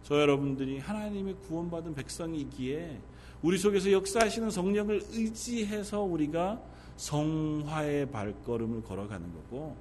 저 0.02 0.20
여러분들이 0.20 0.78
하나님의 0.78 1.36
구원받은 1.46 1.94
백성이기에 1.94 3.00
우리 3.42 3.56
속에서 3.58 3.92
역사하시는 3.92 4.50
성령을 4.50 5.02
의지해서 5.12 6.02
우리가 6.02 6.60
성화의 7.00 8.10
발걸음을 8.10 8.82
걸어가는 8.82 9.32
거고 9.32 9.74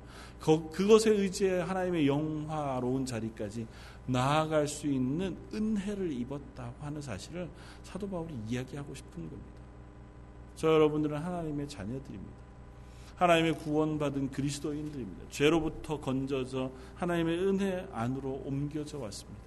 그것에 0.71 1.12
의지해 1.12 1.60
하나님의 1.60 2.08
영화로운 2.08 3.05
자리까지 3.05 3.67
나아갈 4.05 4.67
수 4.67 4.88
있는 4.88 5.38
은혜를 5.53 6.13
입었다고 6.13 6.73
하는 6.79 7.01
사실을 7.01 7.49
사도 7.84 8.10
바울이 8.10 8.34
이야기하고 8.47 8.95
싶은 8.95 9.15
겁니다. 9.15 9.60
저 10.55 10.69
여러분들은 10.73 11.17
하나님의 11.17 11.67
자녀들입니다. 11.67 12.39
하나님의 13.17 13.58
구원받은 13.58 14.32
그리스도인들입니다. 14.32 15.25
죄로부터 15.29 15.99
건져져 15.99 16.71
하나님의 16.95 17.38
은혜 17.39 17.88
안으로 17.91 18.41
옮겨져 18.45 18.97
왔습니다. 18.97 19.41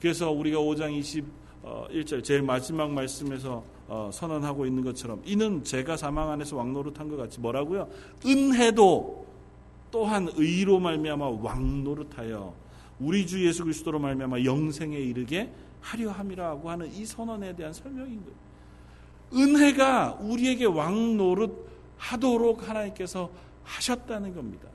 그래서 0.00 0.32
우리가 0.32 0.58
5장 0.58 0.92
21절 1.64 2.22
제일 2.22 2.42
마지막 2.42 2.90
말씀에서 2.90 3.64
어, 3.88 4.10
선언하고 4.12 4.66
있는 4.66 4.84
것처럼 4.84 5.22
이는 5.24 5.62
제가 5.62 5.96
사망 5.96 6.30
안에서 6.30 6.56
왕노릇한 6.56 7.08
것 7.08 7.16
같이 7.16 7.40
뭐라고요? 7.40 7.88
은혜도 8.24 9.26
또한 9.90 10.28
의로 10.36 10.80
말미암아 10.80 11.28
왕노릇하여 11.28 12.54
우리 12.98 13.26
주 13.26 13.44
예수 13.46 13.62
그리스도로 13.64 13.98
말미암아 13.98 14.44
영생에 14.44 14.96
이르게 14.96 15.52
하려 15.80 16.10
함이라고 16.10 16.68
하는 16.68 16.92
이 16.92 17.04
선언에 17.04 17.54
대한 17.54 17.72
설명인 17.72 18.22
거예요. 18.24 18.46
은혜가 19.34 20.18
우리에게 20.20 20.64
왕노릇 20.64 21.66
하도록 21.98 22.68
하나님께서 22.68 23.30
하셨다는 23.64 24.34
겁니다. 24.34 24.68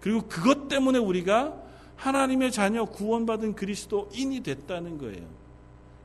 그리고 0.00 0.22
그것 0.28 0.68
때문에 0.68 0.98
우리가 0.98 1.54
하나님의 1.96 2.52
자녀 2.52 2.84
구원받은 2.84 3.54
그리스도인이 3.54 4.40
됐다는 4.42 4.98
거예요. 4.98 5.35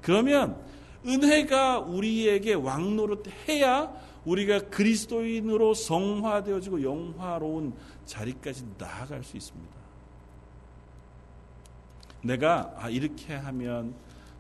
그러면 0.01 0.57
은혜가 1.05 1.79
우리에게 1.79 2.53
왕노릇 2.53 3.25
해야 3.47 3.91
우리가 4.25 4.69
그리스도인으로 4.69 5.73
성화되어지고 5.73 6.83
영화로운 6.83 7.73
자리까지 8.05 8.65
나아갈 8.77 9.23
수 9.23 9.37
있습니다. 9.37 9.81
내가 12.23 12.73
아, 12.77 12.89
이렇게 12.89 13.33
하면 13.33 13.95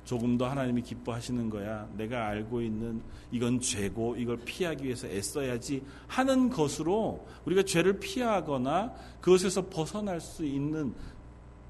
조금 0.05 0.37
더 0.37 0.49
하나님이 0.49 0.81
기뻐하시는 0.81 1.49
거야. 1.49 1.87
내가 1.95 2.27
알고 2.27 2.61
있는 2.61 3.01
이건 3.31 3.59
죄고 3.59 4.17
이걸 4.17 4.37
피하기 4.37 4.83
위해서 4.83 5.07
애써야지 5.07 5.83
하는 6.07 6.49
것으로 6.49 7.25
우리가 7.45 7.63
죄를 7.63 7.99
피하거나 7.99 8.93
그것에서 9.21 9.67
벗어날 9.67 10.19
수 10.19 10.45
있는 10.45 10.93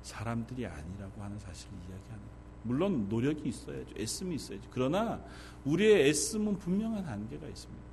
사람들이 0.01 0.65
아니라고 0.65 1.21
하는 1.21 1.37
사실을 1.39 1.71
거예요. 1.87 2.20
물론 2.63 3.07
노력이 3.09 3.49
있어야죠. 3.49 3.95
애씀이 3.97 4.35
있어야죠. 4.35 4.69
그러나 4.71 5.21
우리의 5.65 6.09
애씀은 6.09 6.57
분명한 6.59 7.03
한계가 7.03 7.47
있습니다. 7.47 7.83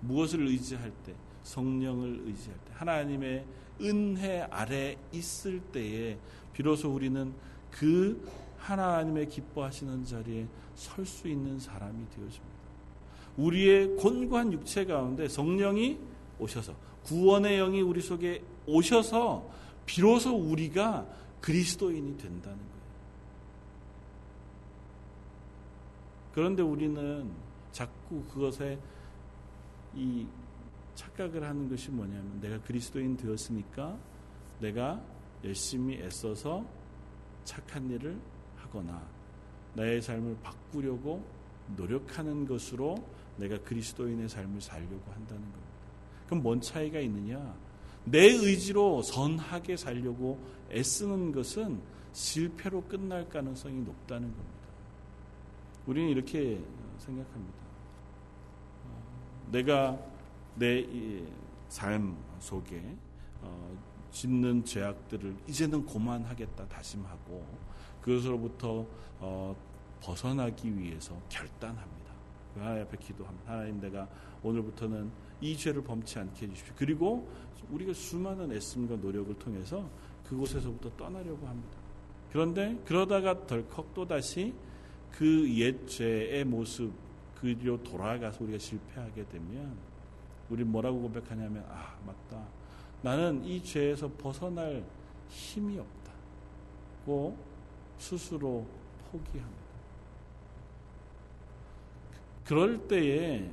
무엇을 0.00 0.46
의지할 0.46 0.90
때 1.04 1.14
성령을 1.42 2.22
의지할 2.26 2.58
때 2.64 2.72
하나님의 2.74 3.44
은혜 3.80 4.42
아래 4.42 4.96
있을 5.12 5.60
때에 5.60 6.18
비로소 6.52 6.92
우리는 6.92 7.32
그 7.70 8.26
하나님의 8.58 9.28
기뻐하시는 9.28 10.04
자리에 10.04 10.46
설 10.74 11.06
수 11.06 11.28
있는 11.28 11.58
사람이 11.58 12.08
되어집니다. 12.10 12.56
우리의 13.36 13.96
곤고한 13.96 14.52
육체 14.52 14.84
가운데 14.84 15.28
성령이 15.28 15.98
오셔서 16.38 16.74
구원의 17.04 17.58
영이 17.58 17.80
우리 17.82 18.00
속에 18.00 18.42
오셔서 18.66 19.48
비로소 19.84 20.34
우리가 20.34 21.06
그리스도인이 21.40 22.16
된다는 22.16 22.58
거예요. 22.58 22.76
그런데 26.36 26.62
우리는 26.62 27.32
자꾸 27.72 28.22
그것에 28.24 28.78
이 29.94 30.26
착각을 30.94 31.42
하는 31.42 31.66
것이 31.66 31.90
뭐냐면 31.90 32.38
내가 32.42 32.60
그리스도인 32.60 33.16
되었으니까 33.16 33.98
내가 34.60 35.02
열심히 35.44 35.94
애써서 35.94 36.62
착한 37.44 37.88
일을 37.88 38.20
하거나 38.56 39.02
나의 39.72 40.02
삶을 40.02 40.36
바꾸려고 40.42 41.24
노력하는 41.74 42.46
것으로 42.46 42.96
내가 43.38 43.56
그리스도인의 43.62 44.28
삶을 44.28 44.60
살려고 44.60 45.10
한다는 45.12 45.40
겁니다. 45.40 45.66
그럼 46.26 46.42
뭔 46.42 46.60
차이가 46.60 47.00
있느냐? 47.00 47.56
내 48.04 48.26
의지로 48.26 49.00
선하게 49.00 49.78
살려고 49.78 50.38
애쓰는 50.70 51.32
것은 51.32 51.80
실패로 52.12 52.82
끝날 52.82 53.26
가능성이 53.26 53.80
높다는 53.80 54.28
겁니다. 54.34 54.55
우리는 55.86 56.08
이렇게 56.08 56.60
생각합니다. 56.98 57.58
어, 58.84 59.02
내가 59.50 59.98
내 60.56 60.84
삶 61.68 62.16
속에 62.38 62.82
어, 63.42 63.76
짓는 64.10 64.64
죄악들을 64.64 65.36
이제는 65.48 65.84
고만하겠다 65.84 66.68
다짐하고 66.68 67.44
그것으로부터 68.00 68.86
어, 69.18 69.56
벗어나기 70.00 70.76
위해서 70.78 71.20
결단합니다. 71.28 72.12
그 72.54 72.60
하나님 72.60 72.82
앞에 72.84 72.96
기도합니다. 72.98 73.52
하나님 73.52 73.80
내가 73.80 74.08
오늘부터는 74.42 75.10
이 75.40 75.56
죄를 75.56 75.82
범치 75.82 76.18
않게 76.18 76.46
해주십시오. 76.46 76.74
그리고 76.78 77.28
우리가 77.70 77.92
수많은 77.92 78.52
애씀과 78.52 78.96
노력을 78.96 79.34
통해서 79.38 79.88
그곳에서부터 80.28 80.96
떠나려고 80.96 81.46
합니다. 81.46 81.76
그런데 82.32 82.80
그러다가 82.84 83.46
덜컥 83.46 83.92
또다시 83.94 84.54
그 85.12 85.48
옛 85.58 85.86
죄의 85.86 86.44
모습 86.44 86.92
그리로 87.40 87.82
돌아가서 87.82 88.44
우리가 88.44 88.58
실패하게 88.58 89.26
되면 89.28 89.76
우리 90.50 90.64
뭐라고 90.64 91.00
고백하냐면 91.02 91.64
아 91.68 91.96
맞다 92.06 92.46
나는 93.02 93.44
이 93.44 93.62
죄에서 93.62 94.10
벗어날 94.18 94.84
힘이 95.28 95.78
없다고 95.78 97.36
스스로 97.98 98.66
포기합니다. 99.10 99.66
그럴 102.44 102.86
때에 102.86 103.50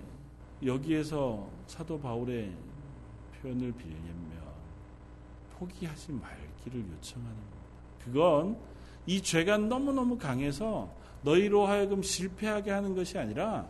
여기에서 0.63 1.49
사도 1.67 1.99
바울의 1.99 2.53
표현을 3.41 3.71
빌리면 3.73 4.23
포기하지 5.63 6.11
말기를 6.11 6.85
요청하는 6.91 7.35
겁니다. 7.35 7.57
그건 8.03 8.57
이 9.05 9.21
죄가 9.21 9.57
너무너무 9.57 10.17
강해서 10.17 10.89
너희로 11.23 11.65
하여금 11.65 12.01
실패하게 12.03 12.71
하는 12.71 12.95
것이 12.95 13.17
아니라 13.17 13.65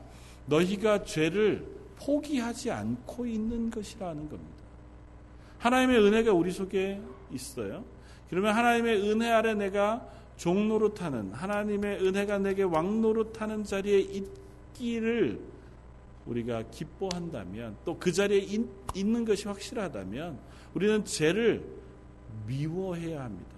너희가 0.47 1.03
죄를 1.03 1.65
포기하지 1.97 2.71
않고 2.71 3.25
있는 3.25 3.69
것이라는 3.69 4.29
겁니다. 4.29 4.63
하나님의 5.59 6.03
은혜가 6.03 6.33
우리 6.33 6.51
속에 6.51 6.99
있어요. 7.31 7.85
그러면 8.29 8.55
하나님의 8.55 9.09
은혜 9.09 9.29
아래 9.31 9.53
내가 9.53 10.05
종노릇하는 10.37 11.31
하나님의 11.31 12.05
은혜가 12.05 12.39
내게 12.39 12.63
왕노릇하는 12.63 13.63
자리에 13.63 13.99
있기를 13.99 15.39
우리가 16.25 16.63
기뻐한다면 16.71 17.77
또 17.85 17.97
그 17.99 18.11
자리에 18.11 18.39
있, 18.39 18.61
있는 18.95 19.25
것이 19.25 19.47
확실하다면 19.47 20.39
우리는 20.73 21.05
죄를 21.05 21.63
미워해야 22.47 23.23
합니다. 23.23 23.52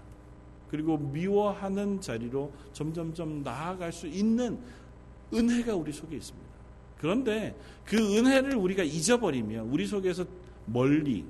그리고 0.75 0.97
미워하는 0.97 2.01
자리로 2.01 2.51
점점점 2.73 3.43
나아갈 3.43 3.93
수 3.93 4.07
있는 4.07 4.59
은혜가 5.33 5.73
우리 5.73 5.93
속에 5.93 6.17
있습니다. 6.17 6.49
그런데 6.97 7.55
그 7.85 7.95
은혜를 7.95 8.57
우리가 8.57 8.83
잊어버리면 8.83 9.69
우리 9.69 9.87
속에서 9.87 10.25
멀리 10.65 11.23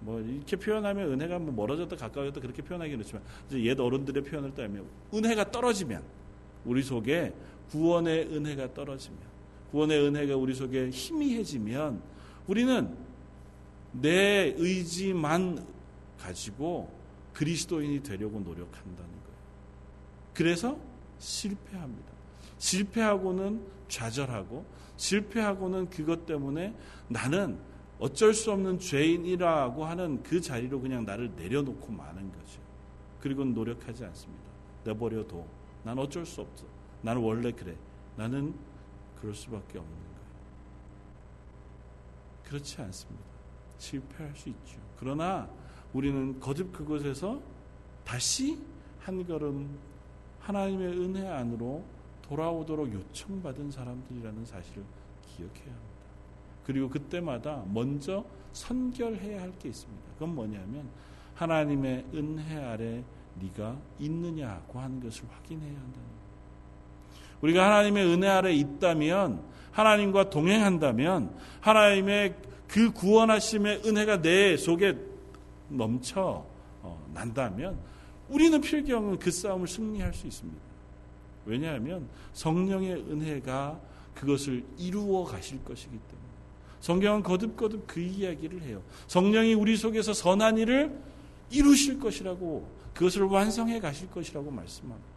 뭐 0.00 0.18
이렇게 0.20 0.56
표현하면 0.56 1.12
은혜가 1.12 1.38
뭐 1.40 1.52
멀어졌다 1.52 1.94
가까워졌다 1.94 2.40
그렇게 2.40 2.62
표현하기는 2.62 2.98
그렇지만 2.98 3.22
이제 3.48 3.62
옛 3.64 3.78
어른들의 3.78 4.22
표현을 4.24 4.54
따르면 4.54 4.86
은혜가 5.12 5.50
떨어지면 5.50 6.02
우리 6.64 6.82
속에 6.82 7.34
구원의 7.70 8.34
은혜가 8.34 8.72
떨어지면 8.72 9.18
구원의 9.72 10.06
은혜가 10.06 10.36
우리 10.36 10.54
속에 10.54 10.88
희미해지면 10.88 12.00
우리는 12.46 12.96
내 13.92 14.54
의지만 14.56 15.66
가지고 16.18 16.96
그리스도인이 17.36 18.02
되려고 18.02 18.40
노력한다는 18.40 18.96
거예요. 18.96 19.36
그래서 20.32 20.78
실패합니다. 21.18 22.10
실패하고는 22.56 23.62
좌절하고 23.88 24.64
실패하고는 24.96 25.90
그것 25.90 26.24
때문에 26.24 26.74
나는 27.08 27.58
어쩔 27.98 28.32
수 28.32 28.52
없는 28.52 28.78
죄인이라고 28.78 29.84
하는 29.84 30.22
그 30.22 30.40
자리로 30.40 30.80
그냥 30.80 31.04
나를 31.04 31.32
내려놓고 31.36 31.92
마는 31.92 32.32
거죠. 32.32 32.58
그리고는 33.20 33.52
노력하지 33.52 34.06
않습니다. 34.06 34.44
내버려둬. 34.84 35.46
난 35.84 35.98
어쩔 35.98 36.24
수 36.24 36.40
없어. 36.40 36.64
나는 37.02 37.20
원래 37.20 37.52
그래. 37.52 37.76
나는 38.16 38.54
그럴 39.20 39.34
수밖에 39.34 39.78
없는 39.78 39.94
거예요. 39.94 40.16
그렇지 42.44 42.80
않습니다. 42.80 43.26
실패할 43.76 44.34
수 44.34 44.48
있죠. 44.48 44.78
그러나 44.98 45.50
우리는 45.96 46.38
거듭 46.40 46.72
그곳에서 46.72 47.40
다시 48.04 48.58
한 49.00 49.26
걸음 49.26 49.78
하나님의 50.40 50.88
은혜 50.88 51.26
안으로 51.26 51.82
돌아오도록 52.20 52.92
요청받은 52.92 53.70
사람들이라는 53.70 54.44
사실을 54.44 54.82
기억해야 55.26 55.64
합니다. 55.64 55.96
그리고 56.66 56.90
그때마다 56.90 57.64
먼저 57.72 58.26
선결해야 58.52 59.40
할 59.40 59.52
게 59.58 59.70
있습니다. 59.70 60.02
그건 60.14 60.34
뭐냐면 60.34 60.86
하나님의 61.34 62.04
은혜 62.12 62.56
아래 62.62 63.02
네가 63.40 63.78
있느냐고 63.98 64.78
하는 64.78 65.00
것을 65.00 65.24
확인해야 65.30 65.70
한다는. 65.70 66.08
우리가 67.40 67.64
하나님의 67.64 68.06
은혜 68.06 68.28
아래 68.28 68.52
있다면 68.52 69.40
하나님과 69.72 70.28
동행한다면 70.28 71.34
하나님의 71.60 72.34
그 72.68 72.92
구원하심의 72.92 73.82
은혜가 73.86 74.20
내 74.20 74.58
속에 74.58 75.15
넘쳐 75.68 76.44
어, 76.82 77.10
난다면 77.14 77.78
우리는 78.28 78.60
필경은 78.60 79.18
그 79.18 79.30
싸움을 79.30 79.68
승리할 79.68 80.12
수 80.14 80.26
있습니다. 80.26 80.60
왜냐하면 81.44 82.08
성령의 82.32 82.94
은혜가 82.94 83.80
그것을 84.14 84.64
이루어 84.78 85.24
가실 85.24 85.62
것이기 85.64 85.90
때문에 85.90 86.26
성경은 86.80 87.22
거듭거듭 87.22 87.86
그 87.86 88.00
이야기를 88.00 88.62
해요. 88.62 88.82
성령이 89.06 89.54
우리 89.54 89.76
속에서 89.76 90.12
선한 90.12 90.58
일을 90.58 90.98
이루실 91.50 92.00
것이라고 92.00 92.68
그것을 92.94 93.22
완성해 93.22 93.80
가실 93.80 94.10
것이라고 94.10 94.50
말씀합니다. 94.50 95.08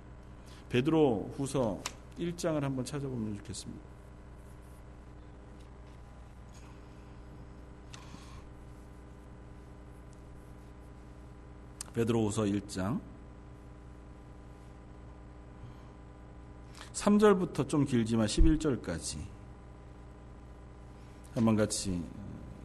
베드로 0.70 1.34
후서 1.38 1.82
1장을 2.20 2.60
한번 2.60 2.86
찾아보면 2.86 3.38
좋겠습니다. 3.38 3.89
베드로후서 12.00 12.44
1장 12.44 13.00
3절부터 16.94 17.68
좀 17.68 17.84
길지만 17.84 18.28
11절까지 18.28 19.18
한번 21.34 21.56
같이 21.58 22.02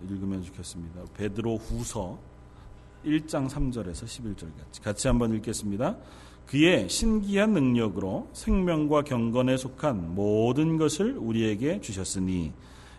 읽으면 0.08 0.42
좋겠습니다. 0.42 1.02
베드로 1.14 1.56
후서 1.56 2.18
1장 3.04 3.48
3절에서 3.48 4.04
11절까지 4.04 4.82
같이 4.82 5.08
한번 5.08 5.34
읽겠습니다. 5.34 5.96
그의 6.46 6.88
신기한 6.88 7.54
능력으로 7.54 8.28
생명과 8.34 9.02
경건에 9.02 9.56
속한 9.56 10.14
모든 10.14 10.76
것을 10.76 11.16
우리에게 11.16 11.80
주셨으니 11.80 12.52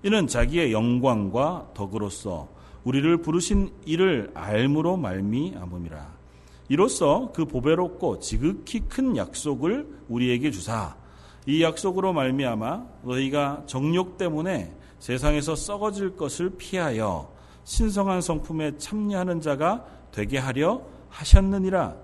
이는 0.04 0.28
자기의 0.28 0.74
영광과 0.74 1.72
덕으로서 1.74 2.50
우리를 2.84 3.18
부르신 3.22 3.72
이를 3.86 4.32
알므로 4.34 4.98
말미암음이라. 4.98 6.25
이로써 6.68 7.32
그 7.34 7.46
보배롭고 7.46 8.20
지극히 8.20 8.82
큰 8.82 9.16
약속을 9.16 9.88
우리에게 10.10 10.52
주사 10.52 10.96
이 11.46 11.62
약속으로 11.62 12.14
말미암아 12.14 12.86
너희가 13.04 13.64
정욕 13.68 14.18
때문에 14.18 14.74
세상에서 15.00 15.56
썩어질 15.56 16.16
것을 16.16 16.52
피하여 16.58 17.32
신성한 17.66 18.22
성품에 18.22 18.78
참여하는 18.78 19.42
자가 19.42 19.86
되게 20.12 20.38
하려 20.38 20.82
하셨느니라. 21.10 21.96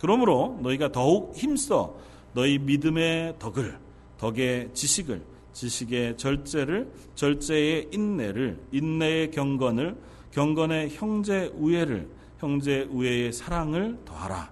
그러므로 0.00 0.58
너희가 0.62 0.92
더욱 0.92 1.36
힘써 1.36 1.96
너희 2.32 2.58
믿음의 2.58 3.36
덕을, 3.38 3.78
덕의 4.18 4.70
지식을, 4.72 5.22
지식의 5.52 6.16
절제를, 6.16 6.90
절제의 7.14 7.88
인내를, 7.92 8.60
인내의 8.72 9.30
경건을, 9.30 9.96
경건의 10.32 10.90
형제 10.90 11.50
우애를, 11.54 12.08
형제 12.38 12.88
우애의 12.90 13.32
사랑을 13.32 13.98
더하라. 14.04 14.50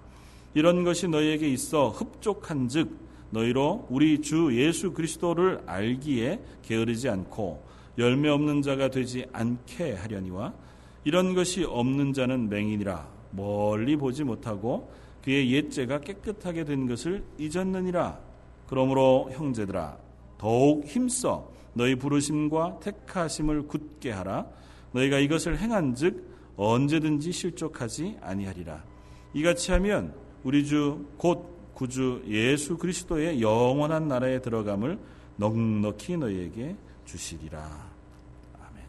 이런 0.53 0.83
것이 0.83 1.07
너희에게 1.07 1.47
있어 1.49 1.89
흡족한즉 1.89 3.05
너희로 3.29 3.87
우리 3.89 4.21
주 4.21 4.49
예수 4.53 4.93
그리스도를 4.93 5.61
알기에 5.65 6.39
게으르지 6.63 7.09
않고 7.09 7.63
열매 7.97 8.29
없는 8.29 8.61
자가 8.61 8.89
되지 8.89 9.25
않게 9.33 9.93
하려니와 9.95 10.53
이런 11.03 11.33
것이 11.35 11.63
없는 11.63 12.13
자는 12.13 12.49
맹인이라 12.49 13.07
멀리 13.31 13.95
보지 13.95 14.23
못하고 14.23 14.91
그의 15.23 15.51
옛죄가 15.51 16.01
깨끗하게 16.01 16.65
된 16.65 16.87
것을 16.87 17.23
잊었느니라. 17.37 18.19
그러므로 18.67 19.29
형제들아 19.31 19.97
더욱 20.37 20.85
힘써 20.85 21.51
너희 21.73 21.95
부르심과 21.95 22.79
택하심을 22.79 23.67
굳게 23.67 24.11
하라. 24.11 24.45
너희가 24.93 25.19
이것을 25.19 25.57
행한즉 25.57 26.34
언제든지 26.57 27.31
실족하지 27.31 28.17
아니하리라. 28.21 28.83
이같이 29.33 29.71
하면 29.71 30.13
우리 30.43 30.65
주 30.65 31.05
곧 31.17 31.55
구주 31.75 32.23
예수 32.27 32.77
그리스도의 32.77 33.41
영원한 33.41 34.07
나라에 34.07 34.39
들어감을 34.41 34.97
넉넉히 35.35 36.15
너희에게 36.15 36.77
주시리라. 37.03 37.59
아멘. 37.59 38.83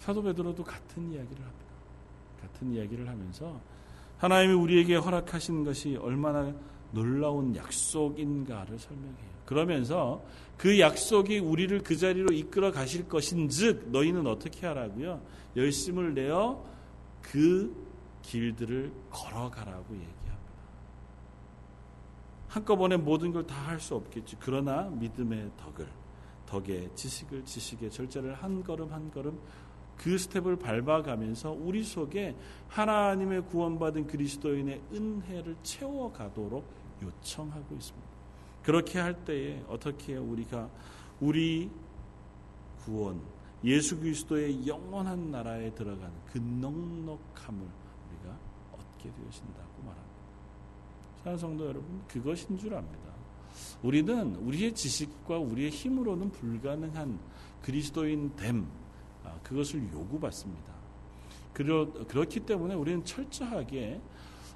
사도 0.00 0.22
베드로도 0.22 0.64
같은 0.64 1.12
이야기를 1.12 1.36
합니다. 1.36 1.66
같은 2.42 2.72
이야기를 2.72 3.08
하면서 3.08 3.60
하나님이 4.18 4.54
우리에게 4.54 4.96
허락하신 4.96 5.64
것이 5.64 5.96
얼마나 5.96 6.52
놀라운 6.90 7.54
약속인가를 7.54 8.78
설명해요. 8.78 9.37
그러면서 9.48 10.22
그 10.58 10.78
약속이 10.78 11.38
우리를 11.38 11.82
그 11.82 11.96
자리로 11.96 12.34
이끌어 12.34 12.70
가실 12.70 13.08
것인즉 13.08 13.88
너희는 13.90 14.26
어떻게 14.26 14.66
하라고요? 14.66 15.22
열심을 15.56 16.12
내어 16.12 16.62
그 17.22 17.74
길들을 18.20 18.92
걸어가라고 19.08 19.94
얘기합니다. 19.94 20.18
한꺼번에 22.48 22.98
모든 22.98 23.32
걸 23.32 23.46
다 23.46 23.54
할 23.54 23.80
수 23.80 23.94
없겠지. 23.94 24.36
그러나 24.38 24.82
믿음의 24.90 25.52
덕을, 25.56 25.88
덕의 26.44 26.90
지식을, 26.94 27.46
지식의 27.46 27.90
절제를 27.90 28.34
한 28.34 28.62
걸음 28.62 28.92
한 28.92 29.10
걸음 29.10 29.40
그 29.96 30.18
스텝을 30.18 30.56
밟아가면서 30.56 31.52
우리 31.52 31.82
속에 31.84 32.36
하나님의 32.68 33.46
구원받은 33.46 34.08
그리스도인의 34.08 34.82
은혜를 34.92 35.56
채워가도록 35.62 36.66
요청하고 37.00 37.74
있습니다. 37.74 38.17
그렇게 38.68 38.98
할 38.98 39.24
때에 39.24 39.64
어떻게 39.66 40.14
우리가 40.14 40.68
우리 41.20 41.70
구원, 42.84 43.18
예수 43.64 43.98
그리스도의 43.98 44.66
영원한 44.66 45.30
나라에 45.30 45.74
들어가는 45.74 46.12
그 46.26 46.36
넉넉함을 46.36 47.62
우리가 47.62 48.38
얻게 48.74 49.10
되신다고 49.10 49.72
말합니다. 49.78 50.20
사랑하는 51.16 51.38
성도 51.38 51.64
여러분, 51.64 52.02
그것인 52.08 52.58
줄 52.58 52.74
압니다. 52.74 53.10
우리는 53.82 54.36
우리의 54.36 54.74
지식과 54.74 55.38
우리의 55.38 55.70
힘으로는 55.70 56.30
불가능한 56.30 57.18
그리스도인 57.62 58.36
됨, 58.36 58.68
아, 59.24 59.34
그것을 59.44 59.90
요구받습니다. 59.94 60.74
그러, 61.54 61.90
그렇기 62.04 62.40
때문에 62.40 62.74
우리는 62.74 63.02
철저하게 63.02 63.98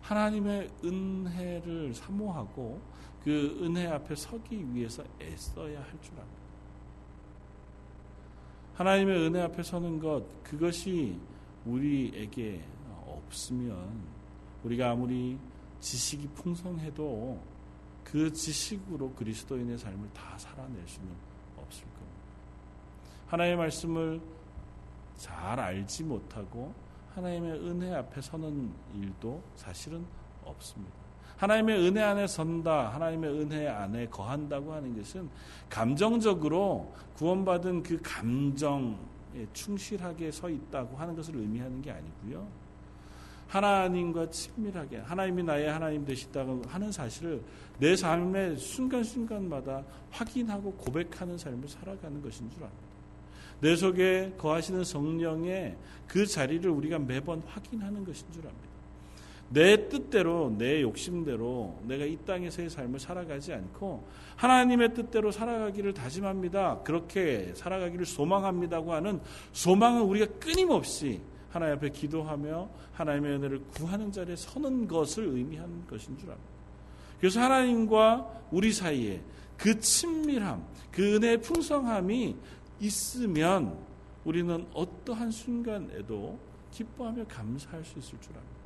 하나님의 0.02 0.70
은혜를 0.84 1.94
사모하고 1.94 2.92
그 3.24 3.58
은혜 3.62 3.86
앞에 3.86 4.14
서기 4.16 4.74
위해서 4.74 5.04
애써야 5.20 5.80
할 5.80 6.00
줄 6.00 6.12
압니다. 6.18 6.42
하나님의 8.74 9.26
은혜 9.26 9.42
앞에 9.42 9.62
서는 9.62 9.98
것, 10.00 10.24
그것이 10.42 11.18
우리에게 11.66 12.64
없으면 13.06 14.02
우리가 14.64 14.90
아무리 14.90 15.38
지식이 15.80 16.28
풍성해도 16.28 17.40
그 18.02 18.32
지식으로 18.32 19.12
그리스도인의 19.12 19.78
삶을 19.78 20.10
다 20.12 20.36
살아낼 20.38 20.86
수는 20.86 21.08
없을 21.56 21.84
겁니다. 21.84 22.02
하나님의 23.28 23.56
말씀을 23.58 24.20
잘 25.16 25.60
알지 25.60 26.04
못하고 26.04 26.74
하나님의 27.14 27.52
은혜 27.60 27.94
앞에 27.94 28.20
서는 28.20 28.72
일도 28.94 29.42
사실은 29.54 30.04
없습니다. 30.44 31.01
하나님의 31.42 31.88
은혜 31.88 32.00
안에 32.00 32.28
선다, 32.28 32.90
하나님의 32.90 33.30
은혜 33.30 33.66
안에 33.66 34.06
거한다고 34.06 34.74
하는 34.74 34.96
것은 34.96 35.28
감정적으로 35.68 36.94
구원받은 37.16 37.82
그 37.82 37.98
감정에 38.00 38.94
충실하게 39.52 40.30
서 40.30 40.48
있다고 40.48 40.96
하는 40.96 41.16
것을 41.16 41.34
의미하는 41.34 41.82
게 41.82 41.90
아니고요. 41.90 42.46
하나님과 43.48 44.30
친밀하게 44.30 44.98
하나님이 44.98 45.42
나의 45.42 45.68
하나님 45.68 46.04
되시다고 46.04 46.62
하는 46.68 46.92
사실을 46.92 47.42
내 47.80 47.96
삶의 47.96 48.56
순간순간마다 48.56 49.82
확인하고 50.12 50.72
고백하는 50.74 51.36
삶을 51.36 51.68
살아가는 51.68 52.22
것인 52.22 52.48
줄 52.52 52.62
압니다. 52.62 52.82
내 53.60 53.74
속에 53.74 54.32
거하시는 54.38 54.84
성령의 54.84 55.76
그 56.06 56.24
자리를 56.24 56.70
우리가 56.70 57.00
매번 57.00 57.42
확인하는 57.48 58.04
것인 58.04 58.30
줄 58.30 58.46
압니다. 58.46 58.71
내 59.52 59.88
뜻대로 59.88 60.54
내 60.56 60.80
욕심대로 60.80 61.80
내가 61.84 62.04
이 62.04 62.16
땅에서의 62.24 62.70
삶을 62.70 62.98
살아가지 62.98 63.52
않고 63.52 64.08
하나님의 64.36 64.94
뜻대로 64.94 65.30
살아가기를 65.30 65.92
다짐합니다. 65.92 66.82
그렇게 66.84 67.52
살아가기를 67.54 68.06
소망합니다고 68.06 68.92
하는 68.92 69.20
소망은 69.52 70.02
우리가 70.02 70.26
끊임없이 70.38 71.20
하나님 71.50 71.76
앞에 71.76 71.90
기도하며 71.90 72.70
하나님의 72.92 73.32
은혜를 73.36 73.60
구하는 73.74 74.10
자리에 74.10 74.36
서는 74.36 74.88
것을 74.88 75.24
의미하는 75.24 75.86
것인 75.86 76.16
줄 76.16 76.30
압니다. 76.30 76.50
그래서 77.20 77.40
하나님과 77.40 78.46
우리 78.50 78.72
사이에 78.72 79.20
그 79.58 79.78
친밀함, 79.78 80.64
그 80.90 81.16
은혜의 81.16 81.42
풍성함이 81.42 82.34
있으면 82.80 83.78
우리는 84.24 84.66
어떠한 84.72 85.30
순간에도 85.30 86.38
기뻐하며 86.70 87.26
감사할 87.26 87.84
수 87.84 87.98
있을 87.98 88.18
줄 88.20 88.32
압니다. 88.32 88.61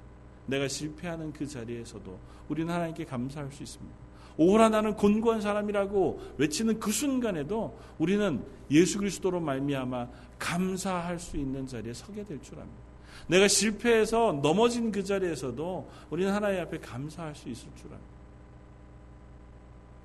내가 0.46 0.68
실패하는 0.68 1.32
그 1.32 1.46
자리에서도 1.46 2.18
우리는 2.48 2.72
하나님께 2.72 3.04
감사할 3.04 3.50
수 3.52 3.62
있습니다. 3.62 3.96
오호라 4.38 4.68
나는 4.68 4.94
곤고한 4.94 5.40
사람이라고 5.40 6.20
외치는 6.36 6.78
그 6.78 6.92
순간에도 6.92 7.78
우리는 7.98 8.44
예수 8.70 8.98
그리스도로 8.98 9.40
말미암아 9.40 10.08
감사할 10.38 11.18
수 11.18 11.36
있는 11.36 11.66
자리에 11.66 11.92
서게 11.94 12.24
될 12.24 12.40
줄 12.42 12.58
압니다. 12.58 12.86
내가 13.28 13.48
실패해서 13.48 14.38
넘어진 14.42 14.92
그 14.92 15.02
자리에서도 15.02 15.90
우리는 16.10 16.32
하나님 16.32 16.60
앞에 16.60 16.78
감사할 16.78 17.34
수 17.34 17.48
있을 17.48 17.68
줄 17.76 17.86
압니다. 17.86 18.16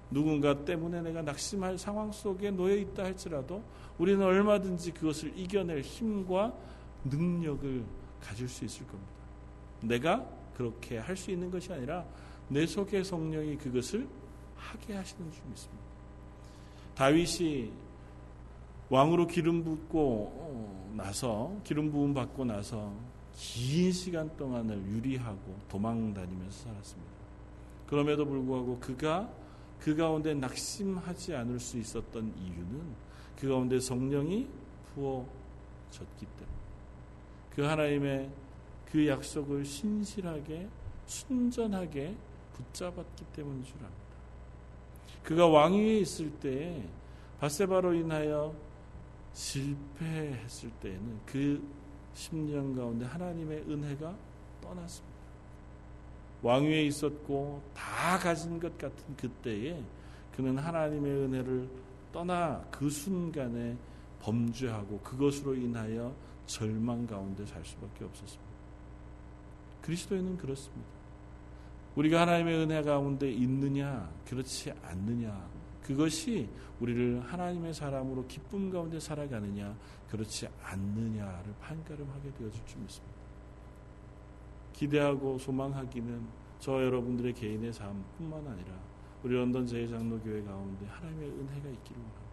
누군가 0.09 0.65
때문에 0.65 1.01
내가 1.01 1.21
낙심할 1.21 1.77
상황 1.77 2.11
속에 2.11 2.51
놓여 2.51 2.75
있다 2.75 3.03
할지라도 3.03 3.63
우리는 3.97 4.25
얼마든지 4.25 4.91
그것을 4.91 5.37
이겨낼 5.37 5.81
힘과 5.81 6.53
능력을 7.05 7.83
가질 8.21 8.47
수 8.47 8.65
있을 8.65 8.85
겁니다. 8.87 9.20
내가 9.81 10.25
그렇게 10.55 10.97
할 10.97 11.15
수 11.15 11.31
있는 11.31 11.49
것이 11.49 11.71
아니라 11.73 12.05
내 12.47 12.65
속의 12.65 13.03
성령이 13.03 13.57
그것을 13.57 14.07
하게 14.55 14.95
하시는 14.95 15.31
줄 15.31 15.41
믿습니다. 15.49 15.83
다윗이 16.95 17.71
왕으로 18.89 19.25
기름 19.27 19.63
붓고 19.63 20.33
어, 20.35 20.93
나서 20.95 21.55
기름 21.63 21.91
부음 21.91 22.13
받고 22.13 22.45
나서 22.45 22.93
긴 23.33 23.91
시간 23.91 24.35
동안을 24.37 24.77
유리하고 24.87 25.57
도망 25.69 26.13
다니면서 26.13 26.63
살았습니다. 26.65 27.11
그럼에도 27.87 28.25
불구하고 28.25 28.79
그가 28.79 29.29
그 29.79 29.95
가운데 29.95 30.33
낙심하지 30.33 31.35
않을 31.35 31.59
수 31.59 31.77
있었던 31.77 32.33
이유는 32.37 32.81
그 33.39 33.47
가운데 33.47 33.79
성령이 33.79 34.47
부어졌기 34.93 36.25
때문에 36.25 36.57
그 37.55 37.61
하나님의 37.63 38.29
그 38.91 39.07
약속을 39.07 39.63
신실하게 39.63 40.67
순전하게 41.05 42.15
붙잡았기 42.53 43.25
때문인 43.33 43.63
줄 43.63 43.75
압니다. 43.75 43.95
그가 45.23 45.47
왕위에 45.47 45.99
있을 45.99 46.31
때에 46.39 46.83
바세바로 47.39 47.93
인하여 47.93 48.53
실패했을 49.33 50.69
때에는 50.81 51.19
그 51.25 51.63
10년 52.15 52.75
가운데 52.75 53.05
하나님의 53.05 53.59
은혜가 53.69 54.15
떠났습니다. 54.61 55.11
왕위에 56.41 56.83
있었고 56.83 57.61
다 57.73 58.17
가진 58.19 58.59
것 58.59 58.77
같은 58.77 59.15
그때에 59.15 59.81
그는 60.35 60.57
하나님의 60.57 61.11
은혜를 61.11 61.69
떠나 62.11 62.61
그 62.69 62.89
순간에 62.89 63.77
범죄하고 64.21 64.99
그것으로 64.99 65.55
인하여 65.55 66.13
절망 66.45 67.07
가운데 67.07 67.45
살 67.45 67.63
수밖에 67.63 68.03
없었습니다. 68.05 68.50
그리스도인은 69.81 70.37
그렇습니다. 70.37 70.89
우리가 71.95 72.21
하나님의 72.21 72.55
은혜 72.55 72.81
가운데 72.81 73.29
있느냐, 73.31 74.09
그렇지 74.25 74.71
않느냐, 74.83 75.49
그것이 75.83 76.47
우리를 76.79 77.21
하나님의 77.21 77.73
사람으로 77.73 78.25
기쁨 78.27 78.69
가운데 78.69 78.99
살아가느냐, 78.99 79.75
그렇지 80.09 80.47
않느냐를 80.63 81.53
판가름하게 81.59 82.33
되어질 82.33 82.65
줄 82.65 82.81
믿습니다. 82.81 83.15
기대하고 84.73 85.37
소망하기는 85.37 86.41
저 86.59 86.83
여러분들의 86.83 87.33
개인의 87.33 87.73
삶뿐만 87.73 88.47
아니라 88.47 88.73
우리 89.23 89.35
런던 89.35 89.67
제일장로교회 89.67 90.43
가운데 90.43 90.85
하나님의 90.87 91.29
은혜가 91.29 91.69
있기를 91.69 92.01
원합니다. 92.01 92.31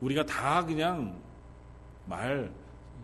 우리가 0.00 0.26
다 0.26 0.64
그냥 0.64 1.20
말 2.06 2.52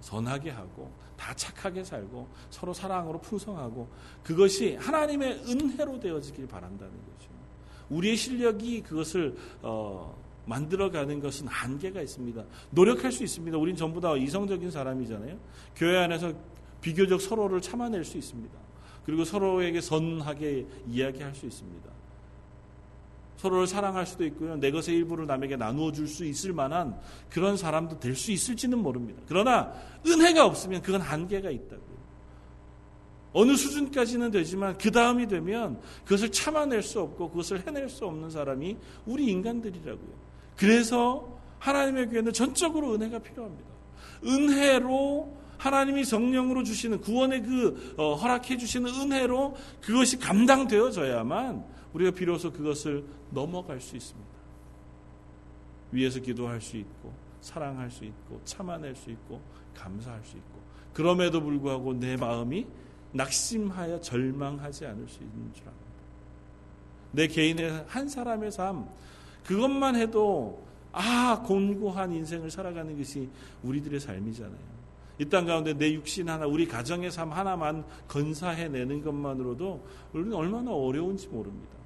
선하게 0.01 0.51
하고 0.51 0.93
다 1.17 1.35
착하게 1.35 1.85
살고 1.85 2.29
서로 2.51 2.73
사랑으로 2.73 3.21
풍성하고 3.21 3.89
그것이 4.23 4.77
하나님의 4.77 5.45
은혜로 5.49 6.01
되어지길 6.01 6.47
바란다는 6.49 6.93
거죠. 6.93 7.31
우리의 7.91 8.17
실력이 8.17 8.83
그것을 8.83 9.37
어, 9.63 10.17
만들어가는 10.47 11.21
것은 11.21 11.47
한계가 11.47 12.03
있습니다. 12.03 12.45
노력할 12.71 13.13
수 13.13 13.25
있습니다. 13.25 13.57
우린 13.57 13.77
전부 13.77 14.01
다 14.01 14.17
이성적인 14.17 14.71
사람이잖아요. 14.71 15.39
교회 15.77 15.99
안에서 15.99 16.33
비교적 16.81 17.21
서로를 17.21 17.61
참아낼 17.61 18.05
수 18.05 18.19
있습니다. 18.19 18.55
그리고 19.07 19.25
서로에게 19.25 19.81
선하게 19.81 20.67
이야기할 20.89 21.35
수 21.35 21.47
있습니다. 21.47 21.94
서로를 23.37 23.67
사랑할 23.67 24.07
수도 24.07 24.25
있고요. 24.27 24.57
내 24.57 24.71
것의 24.71 24.97
일부를 24.97 25.27
남에게 25.27 25.57
나누어 25.57 25.93
줄 25.93 26.07
수 26.07 26.25
있을 26.25 26.53
만한 26.53 26.97
그런 27.31 27.57
사람도 27.57 27.99
될 28.01 28.15
수 28.15 28.31
있을지는 28.33 28.79
모릅니다. 28.79 29.23
그러나 29.27 29.73
은혜가 30.07 30.45
없으면 30.47 30.83
그건 30.83 31.01
한계가 31.01 31.51
있다고요. 31.51 31.95
어느 33.33 33.57
수준까지는 33.57 34.31
되지만 34.31 34.79
그 34.79 34.91
다음이 34.93 35.27
되면 35.27 35.81
그것을 36.05 36.31
참아낼 36.31 36.83
수 36.83 37.01
없고 37.01 37.31
그것을 37.31 37.67
해낼 37.67 37.89
수 37.89 38.07
없는 38.07 38.31
사람이 38.31 38.77
우리 39.07 39.27
인간들이라고요. 39.27 40.25
그래서 40.57 41.37
하나님의 41.59 42.11
교회는 42.11 42.33
전적으로 42.33 42.95
은혜가 42.95 43.19
필요합니다. 43.19 43.69
은혜로 44.25 45.37
하나님이 45.59 46.05
성령으로 46.05 46.63
주시는 46.63 47.01
구원의 47.01 47.43
그 47.43 47.95
어, 47.97 48.15
허락해 48.15 48.57
주시는 48.57 48.93
은혜로 48.95 49.57
그것이 49.81 50.19
감당되어져야만 50.19 51.65
우리가 51.93 52.11
비로소 52.13 52.53
그것을 52.53 53.05
넘어갈 53.35 53.81
수 53.81 53.97
있습니다. 53.97 54.31
위에서 55.93 56.21
기도할 56.21 56.61
수 56.61 56.77
있고 56.77 57.13
사랑할 57.41 57.91
수 57.91 58.05
있고 58.05 58.41
참아낼 58.45 58.97
수 58.97 59.11
있고 59.11 59.41
감사할 59.75 60.23
수 60.25 60.37
있고 60.37 60.61
그럼에도 60.93 61.43
불구하고 61.43 61.93
내 61.95 62.17
마음이 62.17 62.67
낙심하여 63.13 64.01
절망하지 64.01 64.87
않을 64.87 65.09
수 65.09 65.23
있는 65.23 65.53
줄 65.53 65.67
압니다. 65.69 65.85
내 67.13 67.27
개인의 67.29 67.85
한 67.87 68.09
사람의 68.09 68.51
삶 68.51 68.89
그것만 69.45 69.97
해도 69.97 70.65
아 70.91 71.43
곤고한 71.47 72.13
인생을 72.13 72.51
살아가는 72.51 72.97
것이 72.97 73.29
우리들의 73.63 74.01
삶이잖아요. 74.01 74.75
이 75.21 75.25
땅 75.27 75.47
가운데 75.47 75.75
내 75.75 75.93
육신 75.93 76.29
하나, 76.29 76.45
우리 76.47 76.67
가정의 76.67 77.11
삶 77.11 77.31
하나만 77.31 77.85
건사해내는 78.09 79.03
것만으로도 79.03 79.87
우리는 80.13 80.33
얼마나 80.33 80.73
어려운지 80.73 81.29
모릅니다. 81.29 81.84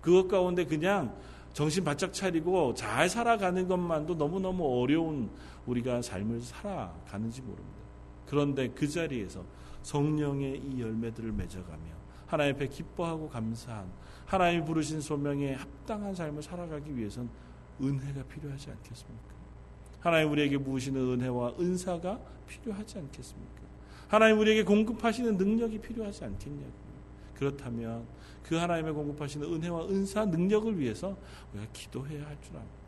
그것 0.00 0.28
가운데 0.28 0.64
그냥 0.64 1.14
정신 1.52 1.82
바짝 1.84 2.12
차리고 2.12 2.74
잘 2.74 3.08
살아가는 3.08 3.66
것만도 3.66 4.14
너무너무 4.14 4.80
어려운 4.80 5.30
우리가 5.66 6.02
삶을 6.02 6.40
살아가는지 6.40 7.42
모릅니다. 7.42 7.78
그런데 8.26 8.68
그 8.68 8.86
자리에서 8.86 9.44
성령의 9.82 10.58
이 10.58 10.80
열매들을 10.80 11.32
맺어가며 11.32 11.98
하나님 12.26 12.54
앞에 12.54 12.68
기뻐하고 12.68 13.28
감사한 13.28 13.90
하나님이 14.26 14.64
부르신 14.64 15.00
소명에 15.00 15.54
합당한 15.54 16.14
삶을 16.14 16.42
살아가기 16.42 16.94
위해선 16.96 17.28
은혜가 17.80 18.24
필요하지 18.24 18.70
않겠습니까? 18.70 19.28
하나님 20.00 20.30
우리에게 20.30 20.58
부으시는 20.58 21.00
은혜와 21.00 21.54
은사가 21.58 22.20
필요하지 22.46 22.98
않겠습니까? 22.98 23.62
하나님 24.08 24.38
우리에게 24.38 24.64
공급하시는 24.64 25.36
능력이 25.36 25.78
필요하지 25.80 26.24
않겠냐고요. 26.24 26.88
그렇다면 27.34 28.04
그 28.48 28.54
하나님의 28.56 28.94
공급하시는 28.94 29.46
은혜와 29.46 29.88
은사 29.88 30.24
능력을 30.24 30.78
위해서 30.78 31.14
우리가 31.52 31.70
기도해야 31.72 32.26
할 32.26 32.36
줄 32.40 32.56
압니다. 32.56 32.78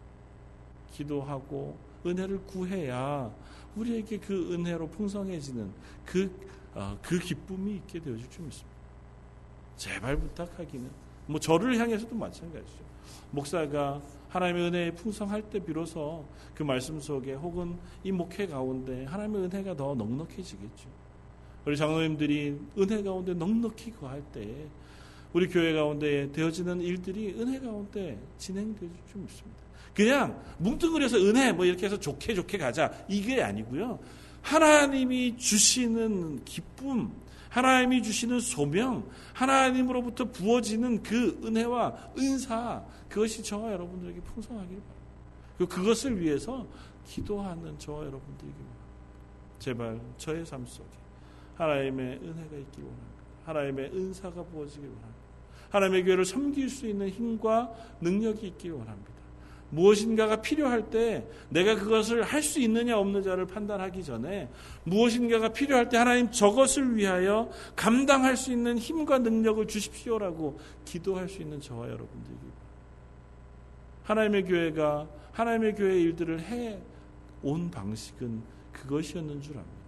기도하고 0.93 1.77
은혜를 2.07 2.45
구해야 2.47 3.31
우리에게 3.77 4.19
그 4.19 4.55
은혜로 4.55 4.89
풍성해지는 4.89 5.71
그, 6.07 6.35
어, 6.75 6.99
그 7.03 7.19
기쁨이 7.19 7.77
있게 7.77 8.01
되어질 8.01 8.31
줄 8.31 8.45
믿습니다. 8.47 8.79
제발 9.77 10.17
부탁하기는 10.17 10.91
뭐 11.27 11.39
저를 11.39 11.79
향해서도 11.79 12.15
마찬가지죠. 12.17 12.83
목사가 13.31 14.01
하나님의 14.31 14.63
은혜에 14.69 14.95
풍성할 14.95 15.43
때 15.43 15.59
비로소 15.59 16.25
그 16.55 16.63
말씀 16.63 16.99
속에 16.99 17.35
혹은 17.35 17.77
이 18.03 18.11
목회 18.11 18.47
가운데 18.47 19.05
하나님의 19.05 19.43
은혜가 19.45 19.77
더 19.77 19.95
넉넉해지겠죠. 19.95 20.89
우리 21.67 21.77
장로님들이 21.77 22.59
은혜 22.79 23.03
가운데 23.03 23.35
넉넉히 23.35 23.93
거할 23.93 24.23
때 24.33 24.67
우리 25.33 25.49
교회 25.49 25.73
가운데 25.73 26.31
되어지는 26.33 26.81
일들이 26.81 27.35
은혜 27.39 27.59
가운데 27.61 28.19
진행될 28.39 28.89
줄 29.11 29.21
믿습니다. 29.23 29.61
그냥 29.95 30.43
뭉뚱그려서 30.59 31.19
은혜 31.19 31.53
뭐 31.53 31.65
이렇게 31.65 31.87
해서 31.87 31.99
좋게 31.99 32.35
좋게 32.35 32.59
가자 32.59 32.93
이게 33.09 33.43
아니고요. 33.43 33.99
하나님이 34.43 35.37
주시는 35.37 36.45
기쁨, 36.45 37.13
하나님이 37.49 38.03
주시는 38.03 38.41
소명, 38.41 39.09
하나님으로부터 39.35 40.31
부어지는 40.31 41.03
그 41.03 41.41
은혜와 41.45 42.13
은사 42.17 42.85
그것이 43.09 43.43
저와 43.43 43.73
여러분들에게 43.73 44.21
풍성하길 44.21 44.81
바랍니다. 44.81 45.75
그것을 45.77 46.21
위해서 46.21 46.67
기도하는 47.07 47.79
저와 47.79 48.07
여러분들에게 48.07 48.55
제발 49.59 50.01
저의 50.17 50.47
삶 50.47 50.65
속에 50.65 50.89
하나님의 51.57 52.21
은혜가 52.23 52.57
있기 52.57 52.81
원합니다. 52.81 53.21
하나님의 53.45 53.91
은사가 53.93 54.43
부어지길 54.45 54.89
원합니다. 54.89 55.20
하나님의 55.71 56.05
교회를 56.05 56.25
섬길 56.25 56.69
수 56.69 56.87
있는 56.87 57.09
힘과 57.09 57.73
능력이 58.01 58.47
있기 58.49 58.71
원합니다. 58.71 59.11
무엇인가가 59.71 60.41
필요할 60.41 60.91
때 60.91 61.27
내가 61.49 61.77
그것을 61.77 62.25
할 62.25 62.43
수 62.43 62.59
있느냐 62.61 62.99
없느냐를 62.99 63.47
판단하기 63.47 64.03
전에 64.03 64.49
무엇인가가 64.83 65.51
필요할 65.51 65.89
때 65.89 65.97
하나님 65.97 66.31
저것을 66.33 66.97
위하여 66.97 67.51
감당할 67.77 68.37
수 68.37 68.51
있는 68.51 68.79
힘과 68.79 69.19
능력을 69.21 69.65
주십시오라고 69.69 70.59
기도할 70.85 71.29
수 71.29 71.41
있는 71.41 71.61
저와 71.61 71.87
여러분들이 71.87 72.37
하나님의 74.03 74.45
교회가 74.45 75.09
하나님의 75.33 75.75
교회 75.77 76.01
일들을 76.01 76.41
해 76.41 76.81
온 77.43 77.71
방식은 77.71 78.43
그것이었는 78.73 79.41
줄 79.41 79.57
압니다. 79.57 79.81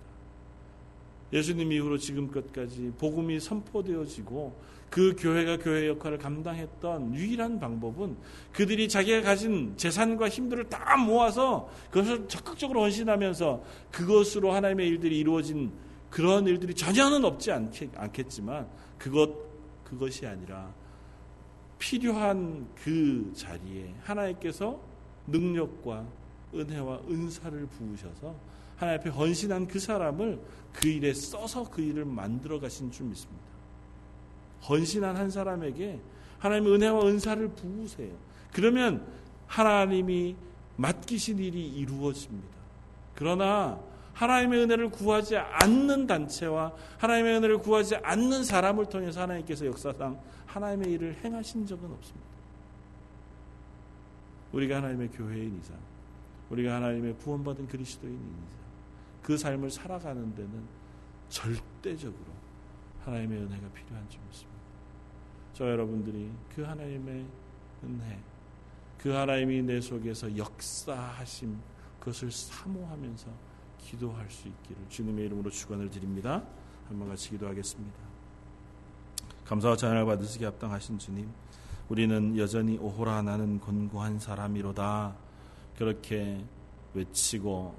예수님 1.33 1.73
이후로 1.73 1.99
지금껏까지 1.99 2.93
복음이 2.99 3.41
선포되어지고 3.41 4.55
그 4.93 5.17
교회가 5.19 5.57
교회 5.57 5.89
역할을 5.89 6.19
감당했던 6.19 7.15
유일한 7.15 7.59
방법은 7.59 8.15
그들이 8.53 8.91
자기가 8.91 9.23
가진 9.23 9.73
재산과 9.79 10.29
힘들을 10.29 10.69
다 10.69 10.99
모아서 10.99 11.71
그것을 11.91 12.29
적극적으로 12.29 12.83
헌신하면서 12.83 13.65
그것으로 13.91 14.53
하나님의 14.53 14.87
일들이 14.87 15.19
이루어진 15.19 15.73
그런 16.11 16.47
일들이 16.47 16.75
전혀는 16.75 17.25
없지 17.25 17.53
않겠, 17.53 18.29
지만 18.29 18.69
그것 18.99 19.33
그것이 19.83 20.27
아니라 20.27 20.71
필요한 21.79 22.69
그 22.75 23.33
자리에 23.35 23.95
하나님께서 24.03 24.79
능력과 25.27 26.07
은혜와 26.55 27.01
은사를 27.09 27.67
부으셔서 27.67 28.37
하나님 28.77 29.01
앞에 29.01 29.09
헌신한 29.09 29.69
그 29.69 29.79
사람을 29.79 30.39
그 30.75 30.89
일에 30.89 31.15
써서 31.15 31.65
그 31.71 31.81
일을 31.81 32.05
만들어 32.05 32.61
가신 32.61 32.91
줄 32.91 33.07
믿습니다. 33.07 33.52
헌신한 34.69 35.17
한 35.17 35.31
사람에게 35.31 36.01
하나님의 36.39 36.75
은혜와 36.75 37.07
은사를 37.07 37.49
부으세요. 37.49 38.13
그러면 38.53 39.07
하나님이 39.47 40.37
맡기신 40.77 41.39
일이 41.39 41.69
이루어집니다. 41.69 42.49
그러나 43.15 43.81
하나님의 44.15 44.65
은혜를 44.65 44.91
구하지 44.91 45.37
않는 45.37 46.07
단체와 46.07 46.73
하나님의 46.99 47.37
은혜를 47.37 47.59
구하지 47.59 47.97
않는 47.97 48.45
사람을 48.45 48.87
통해서 48.87 49.23
하나님께서 49.23 49.67
역사상 49.67 50.21
하나님의 50.47 50.93
일을 50.93 51.17
행하신 51.25 51.67
적은 51.67 51.91
없습니다. 51.91 52.27
우리가 54.53 54.77
하나님의 54.77 55.09
교회인 55.09 55.59
이상, 55.59 55.77
우리가 56.51 56.75
하나님의 56.77 57.15
구원받은 57.19 57.69
그리스도인인 57.69 58.21
이상, 58.21 58.61
그 59.23 59.39
삶을 59.39 59.71
살아가는 59.71 60.35
데는 60.35 60.63
절대적으로 61.31 62.33
하나님의 63.05 63.39
은혜가 63.39 63.69
필요한 63.69 64.09
줄 64.11 64.21
믿습니다. 64.27 64.52
저 65.55 65.69
여러분들이 65.71 66.31
그 66.55 66.63
하나님의 66.63 67.27
은혜, 67.85 68.19
그 68.99 69.11
하나님이 69.11 69.63
내 69.63 69.81
속에서 69.81 70.37
역사하심, 70.37 71.59
그것을 72.01 72.31
사모하면서 72.31 73.27
기도할 73.79 74.29
수 74.31 74.49
있기를 74.49 74.83
주님의 74.89 75.27
이름으로 75.27 75.51
축원을 75.51 75.91
드립니다. 75.91 76.43
한번 76.89 77.09
같이 77.09 77.31
기도하겠습니다. 77.31 77.99
감사와 79.45 79.77
찬양을 79.77 80.07
받으시기 80.07 80.45
합당하신 80.45 80.99
주님, 80.99 81.29
우리는 81.89 82.37
여전히 82.39 82.79
오호라 82.79 83.23
나는 83.23 83.59
곤고한 83.61 84.19
사람이로다 84.19 85.15
그렇게 85.77 86.43
외치고 86.95 87.75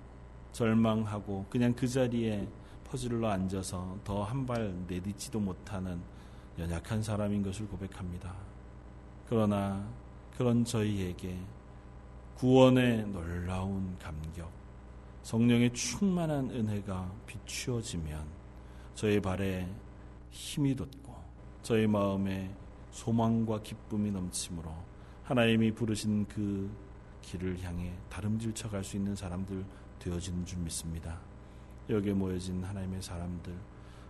절망하고 0.52 1.46
그냥 1.50 1.74
그 1.74 1.88
자리에 1.88 2.48
퍼즐러 2.84 3.28
앉아서 3.30 3.98
더 4.04 4.24
한 4.24 4.46
발 4.46 4.72
내딛지도 4.88 5.40
못하는 5.40 6.00
연약한 6.60 7.02
사람인 7.02 7.44
것을 7.44 7.68
고백합니다. 7.68 8.36
그러나 9.28 9.88
그런 10.38 10.64
저희에게 10.64 11.38
구원의 12.36 13.08
놀라운 13.08 13.98
감격, 14.00 14.52
성령의 15.24 15.74
충만한 15.74 16.50
은혜가 16.50 17.12
비추어지면 17.26 18.28
저희 18.96 19.20
발에 19.20 19.68
힘이 20.30 20.76
돋고 20.76 21.16
저희 21.62 21.88
마음에 21.88 22.54
소망과 22.92 23.62
기쁨이 23.62 24.12
넘치므로 24.12 24.72
하나님이 25.24 25.72
부르신 25.72 26.28
그 26.28 26.70
길을 27.22 27.62
향해 27.64 27.94
다름질쳐 28.10 28.70
갈 28.70 28.84
수 28.84 28.98
있는 28.98 29.16
사람들 29.16 29.66
되어지는 30.00 30.46
줄 30.46 30.60
믿습니다. 30.60 31.20
여기에 31.90 32.14
모여진 32.14 32.64
하나님의 32.64 33.02
사람들 33.02 33.54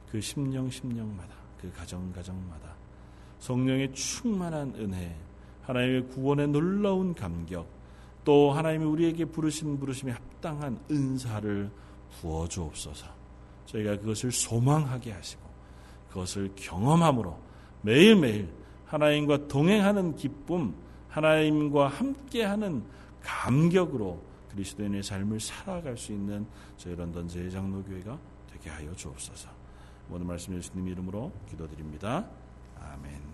그 0.10 0.20
심령 0.20 0.70
심령마다 0.70 1.43
그 1.64 1.72
가정 1.72 2.12
가정마다 2.12 2.76
성령의 3.40 3.94
충만한 3.94 4.74
은혜 4.76 5.16
하나님의 5.62 6.10
구원의 6.10 6.50
놀라운 6.50 7.16
감격 7.16 7.66
또 8.26 8.52
하나님이 8.52 8.84
우리에게 8.84 9.24
부르신 9.24 9.80
부르심에 9.80 10.12
합당한 10.12 10.78
은사를 10.92 11.72
부어 12.20 12.48
주옵소서. 12.50 13.08
저희가 13.66 13.98
그것을 13.98 14.32
소망하게 14.34 15.14
하시고 15.14 15.42
그것을 16.10 16.52
경험함으로 16.56 17.40
매일매일 17.82 18.50
하나님과 18.86 19.48
동행하는 19.48 20.18
기쁨, 20.18 20.76
하나님과 21.08 21.88
함께하는 21.88 22.84
감격으로 23.22 24.22
그리스도인의 24.52 25.02
삶을 25.02 25.40
살아갈 25.40 25.98
수 25.98 26.12
있는 26.12 26.46
저희 26.76 26.96
런던 26.96 27.28
제장로교회가 27.30 28.20
되게 28.52 28.70
하여 28.70 28.94
주옵소서. 28.94 29.63
오늘 30.10 30.26
말씀 30.26 30.56
예수님 30.56 30.88
이름으로 30.88 31.32
기도드립니다. 31.50 32.28
아멘. 32.80 33.33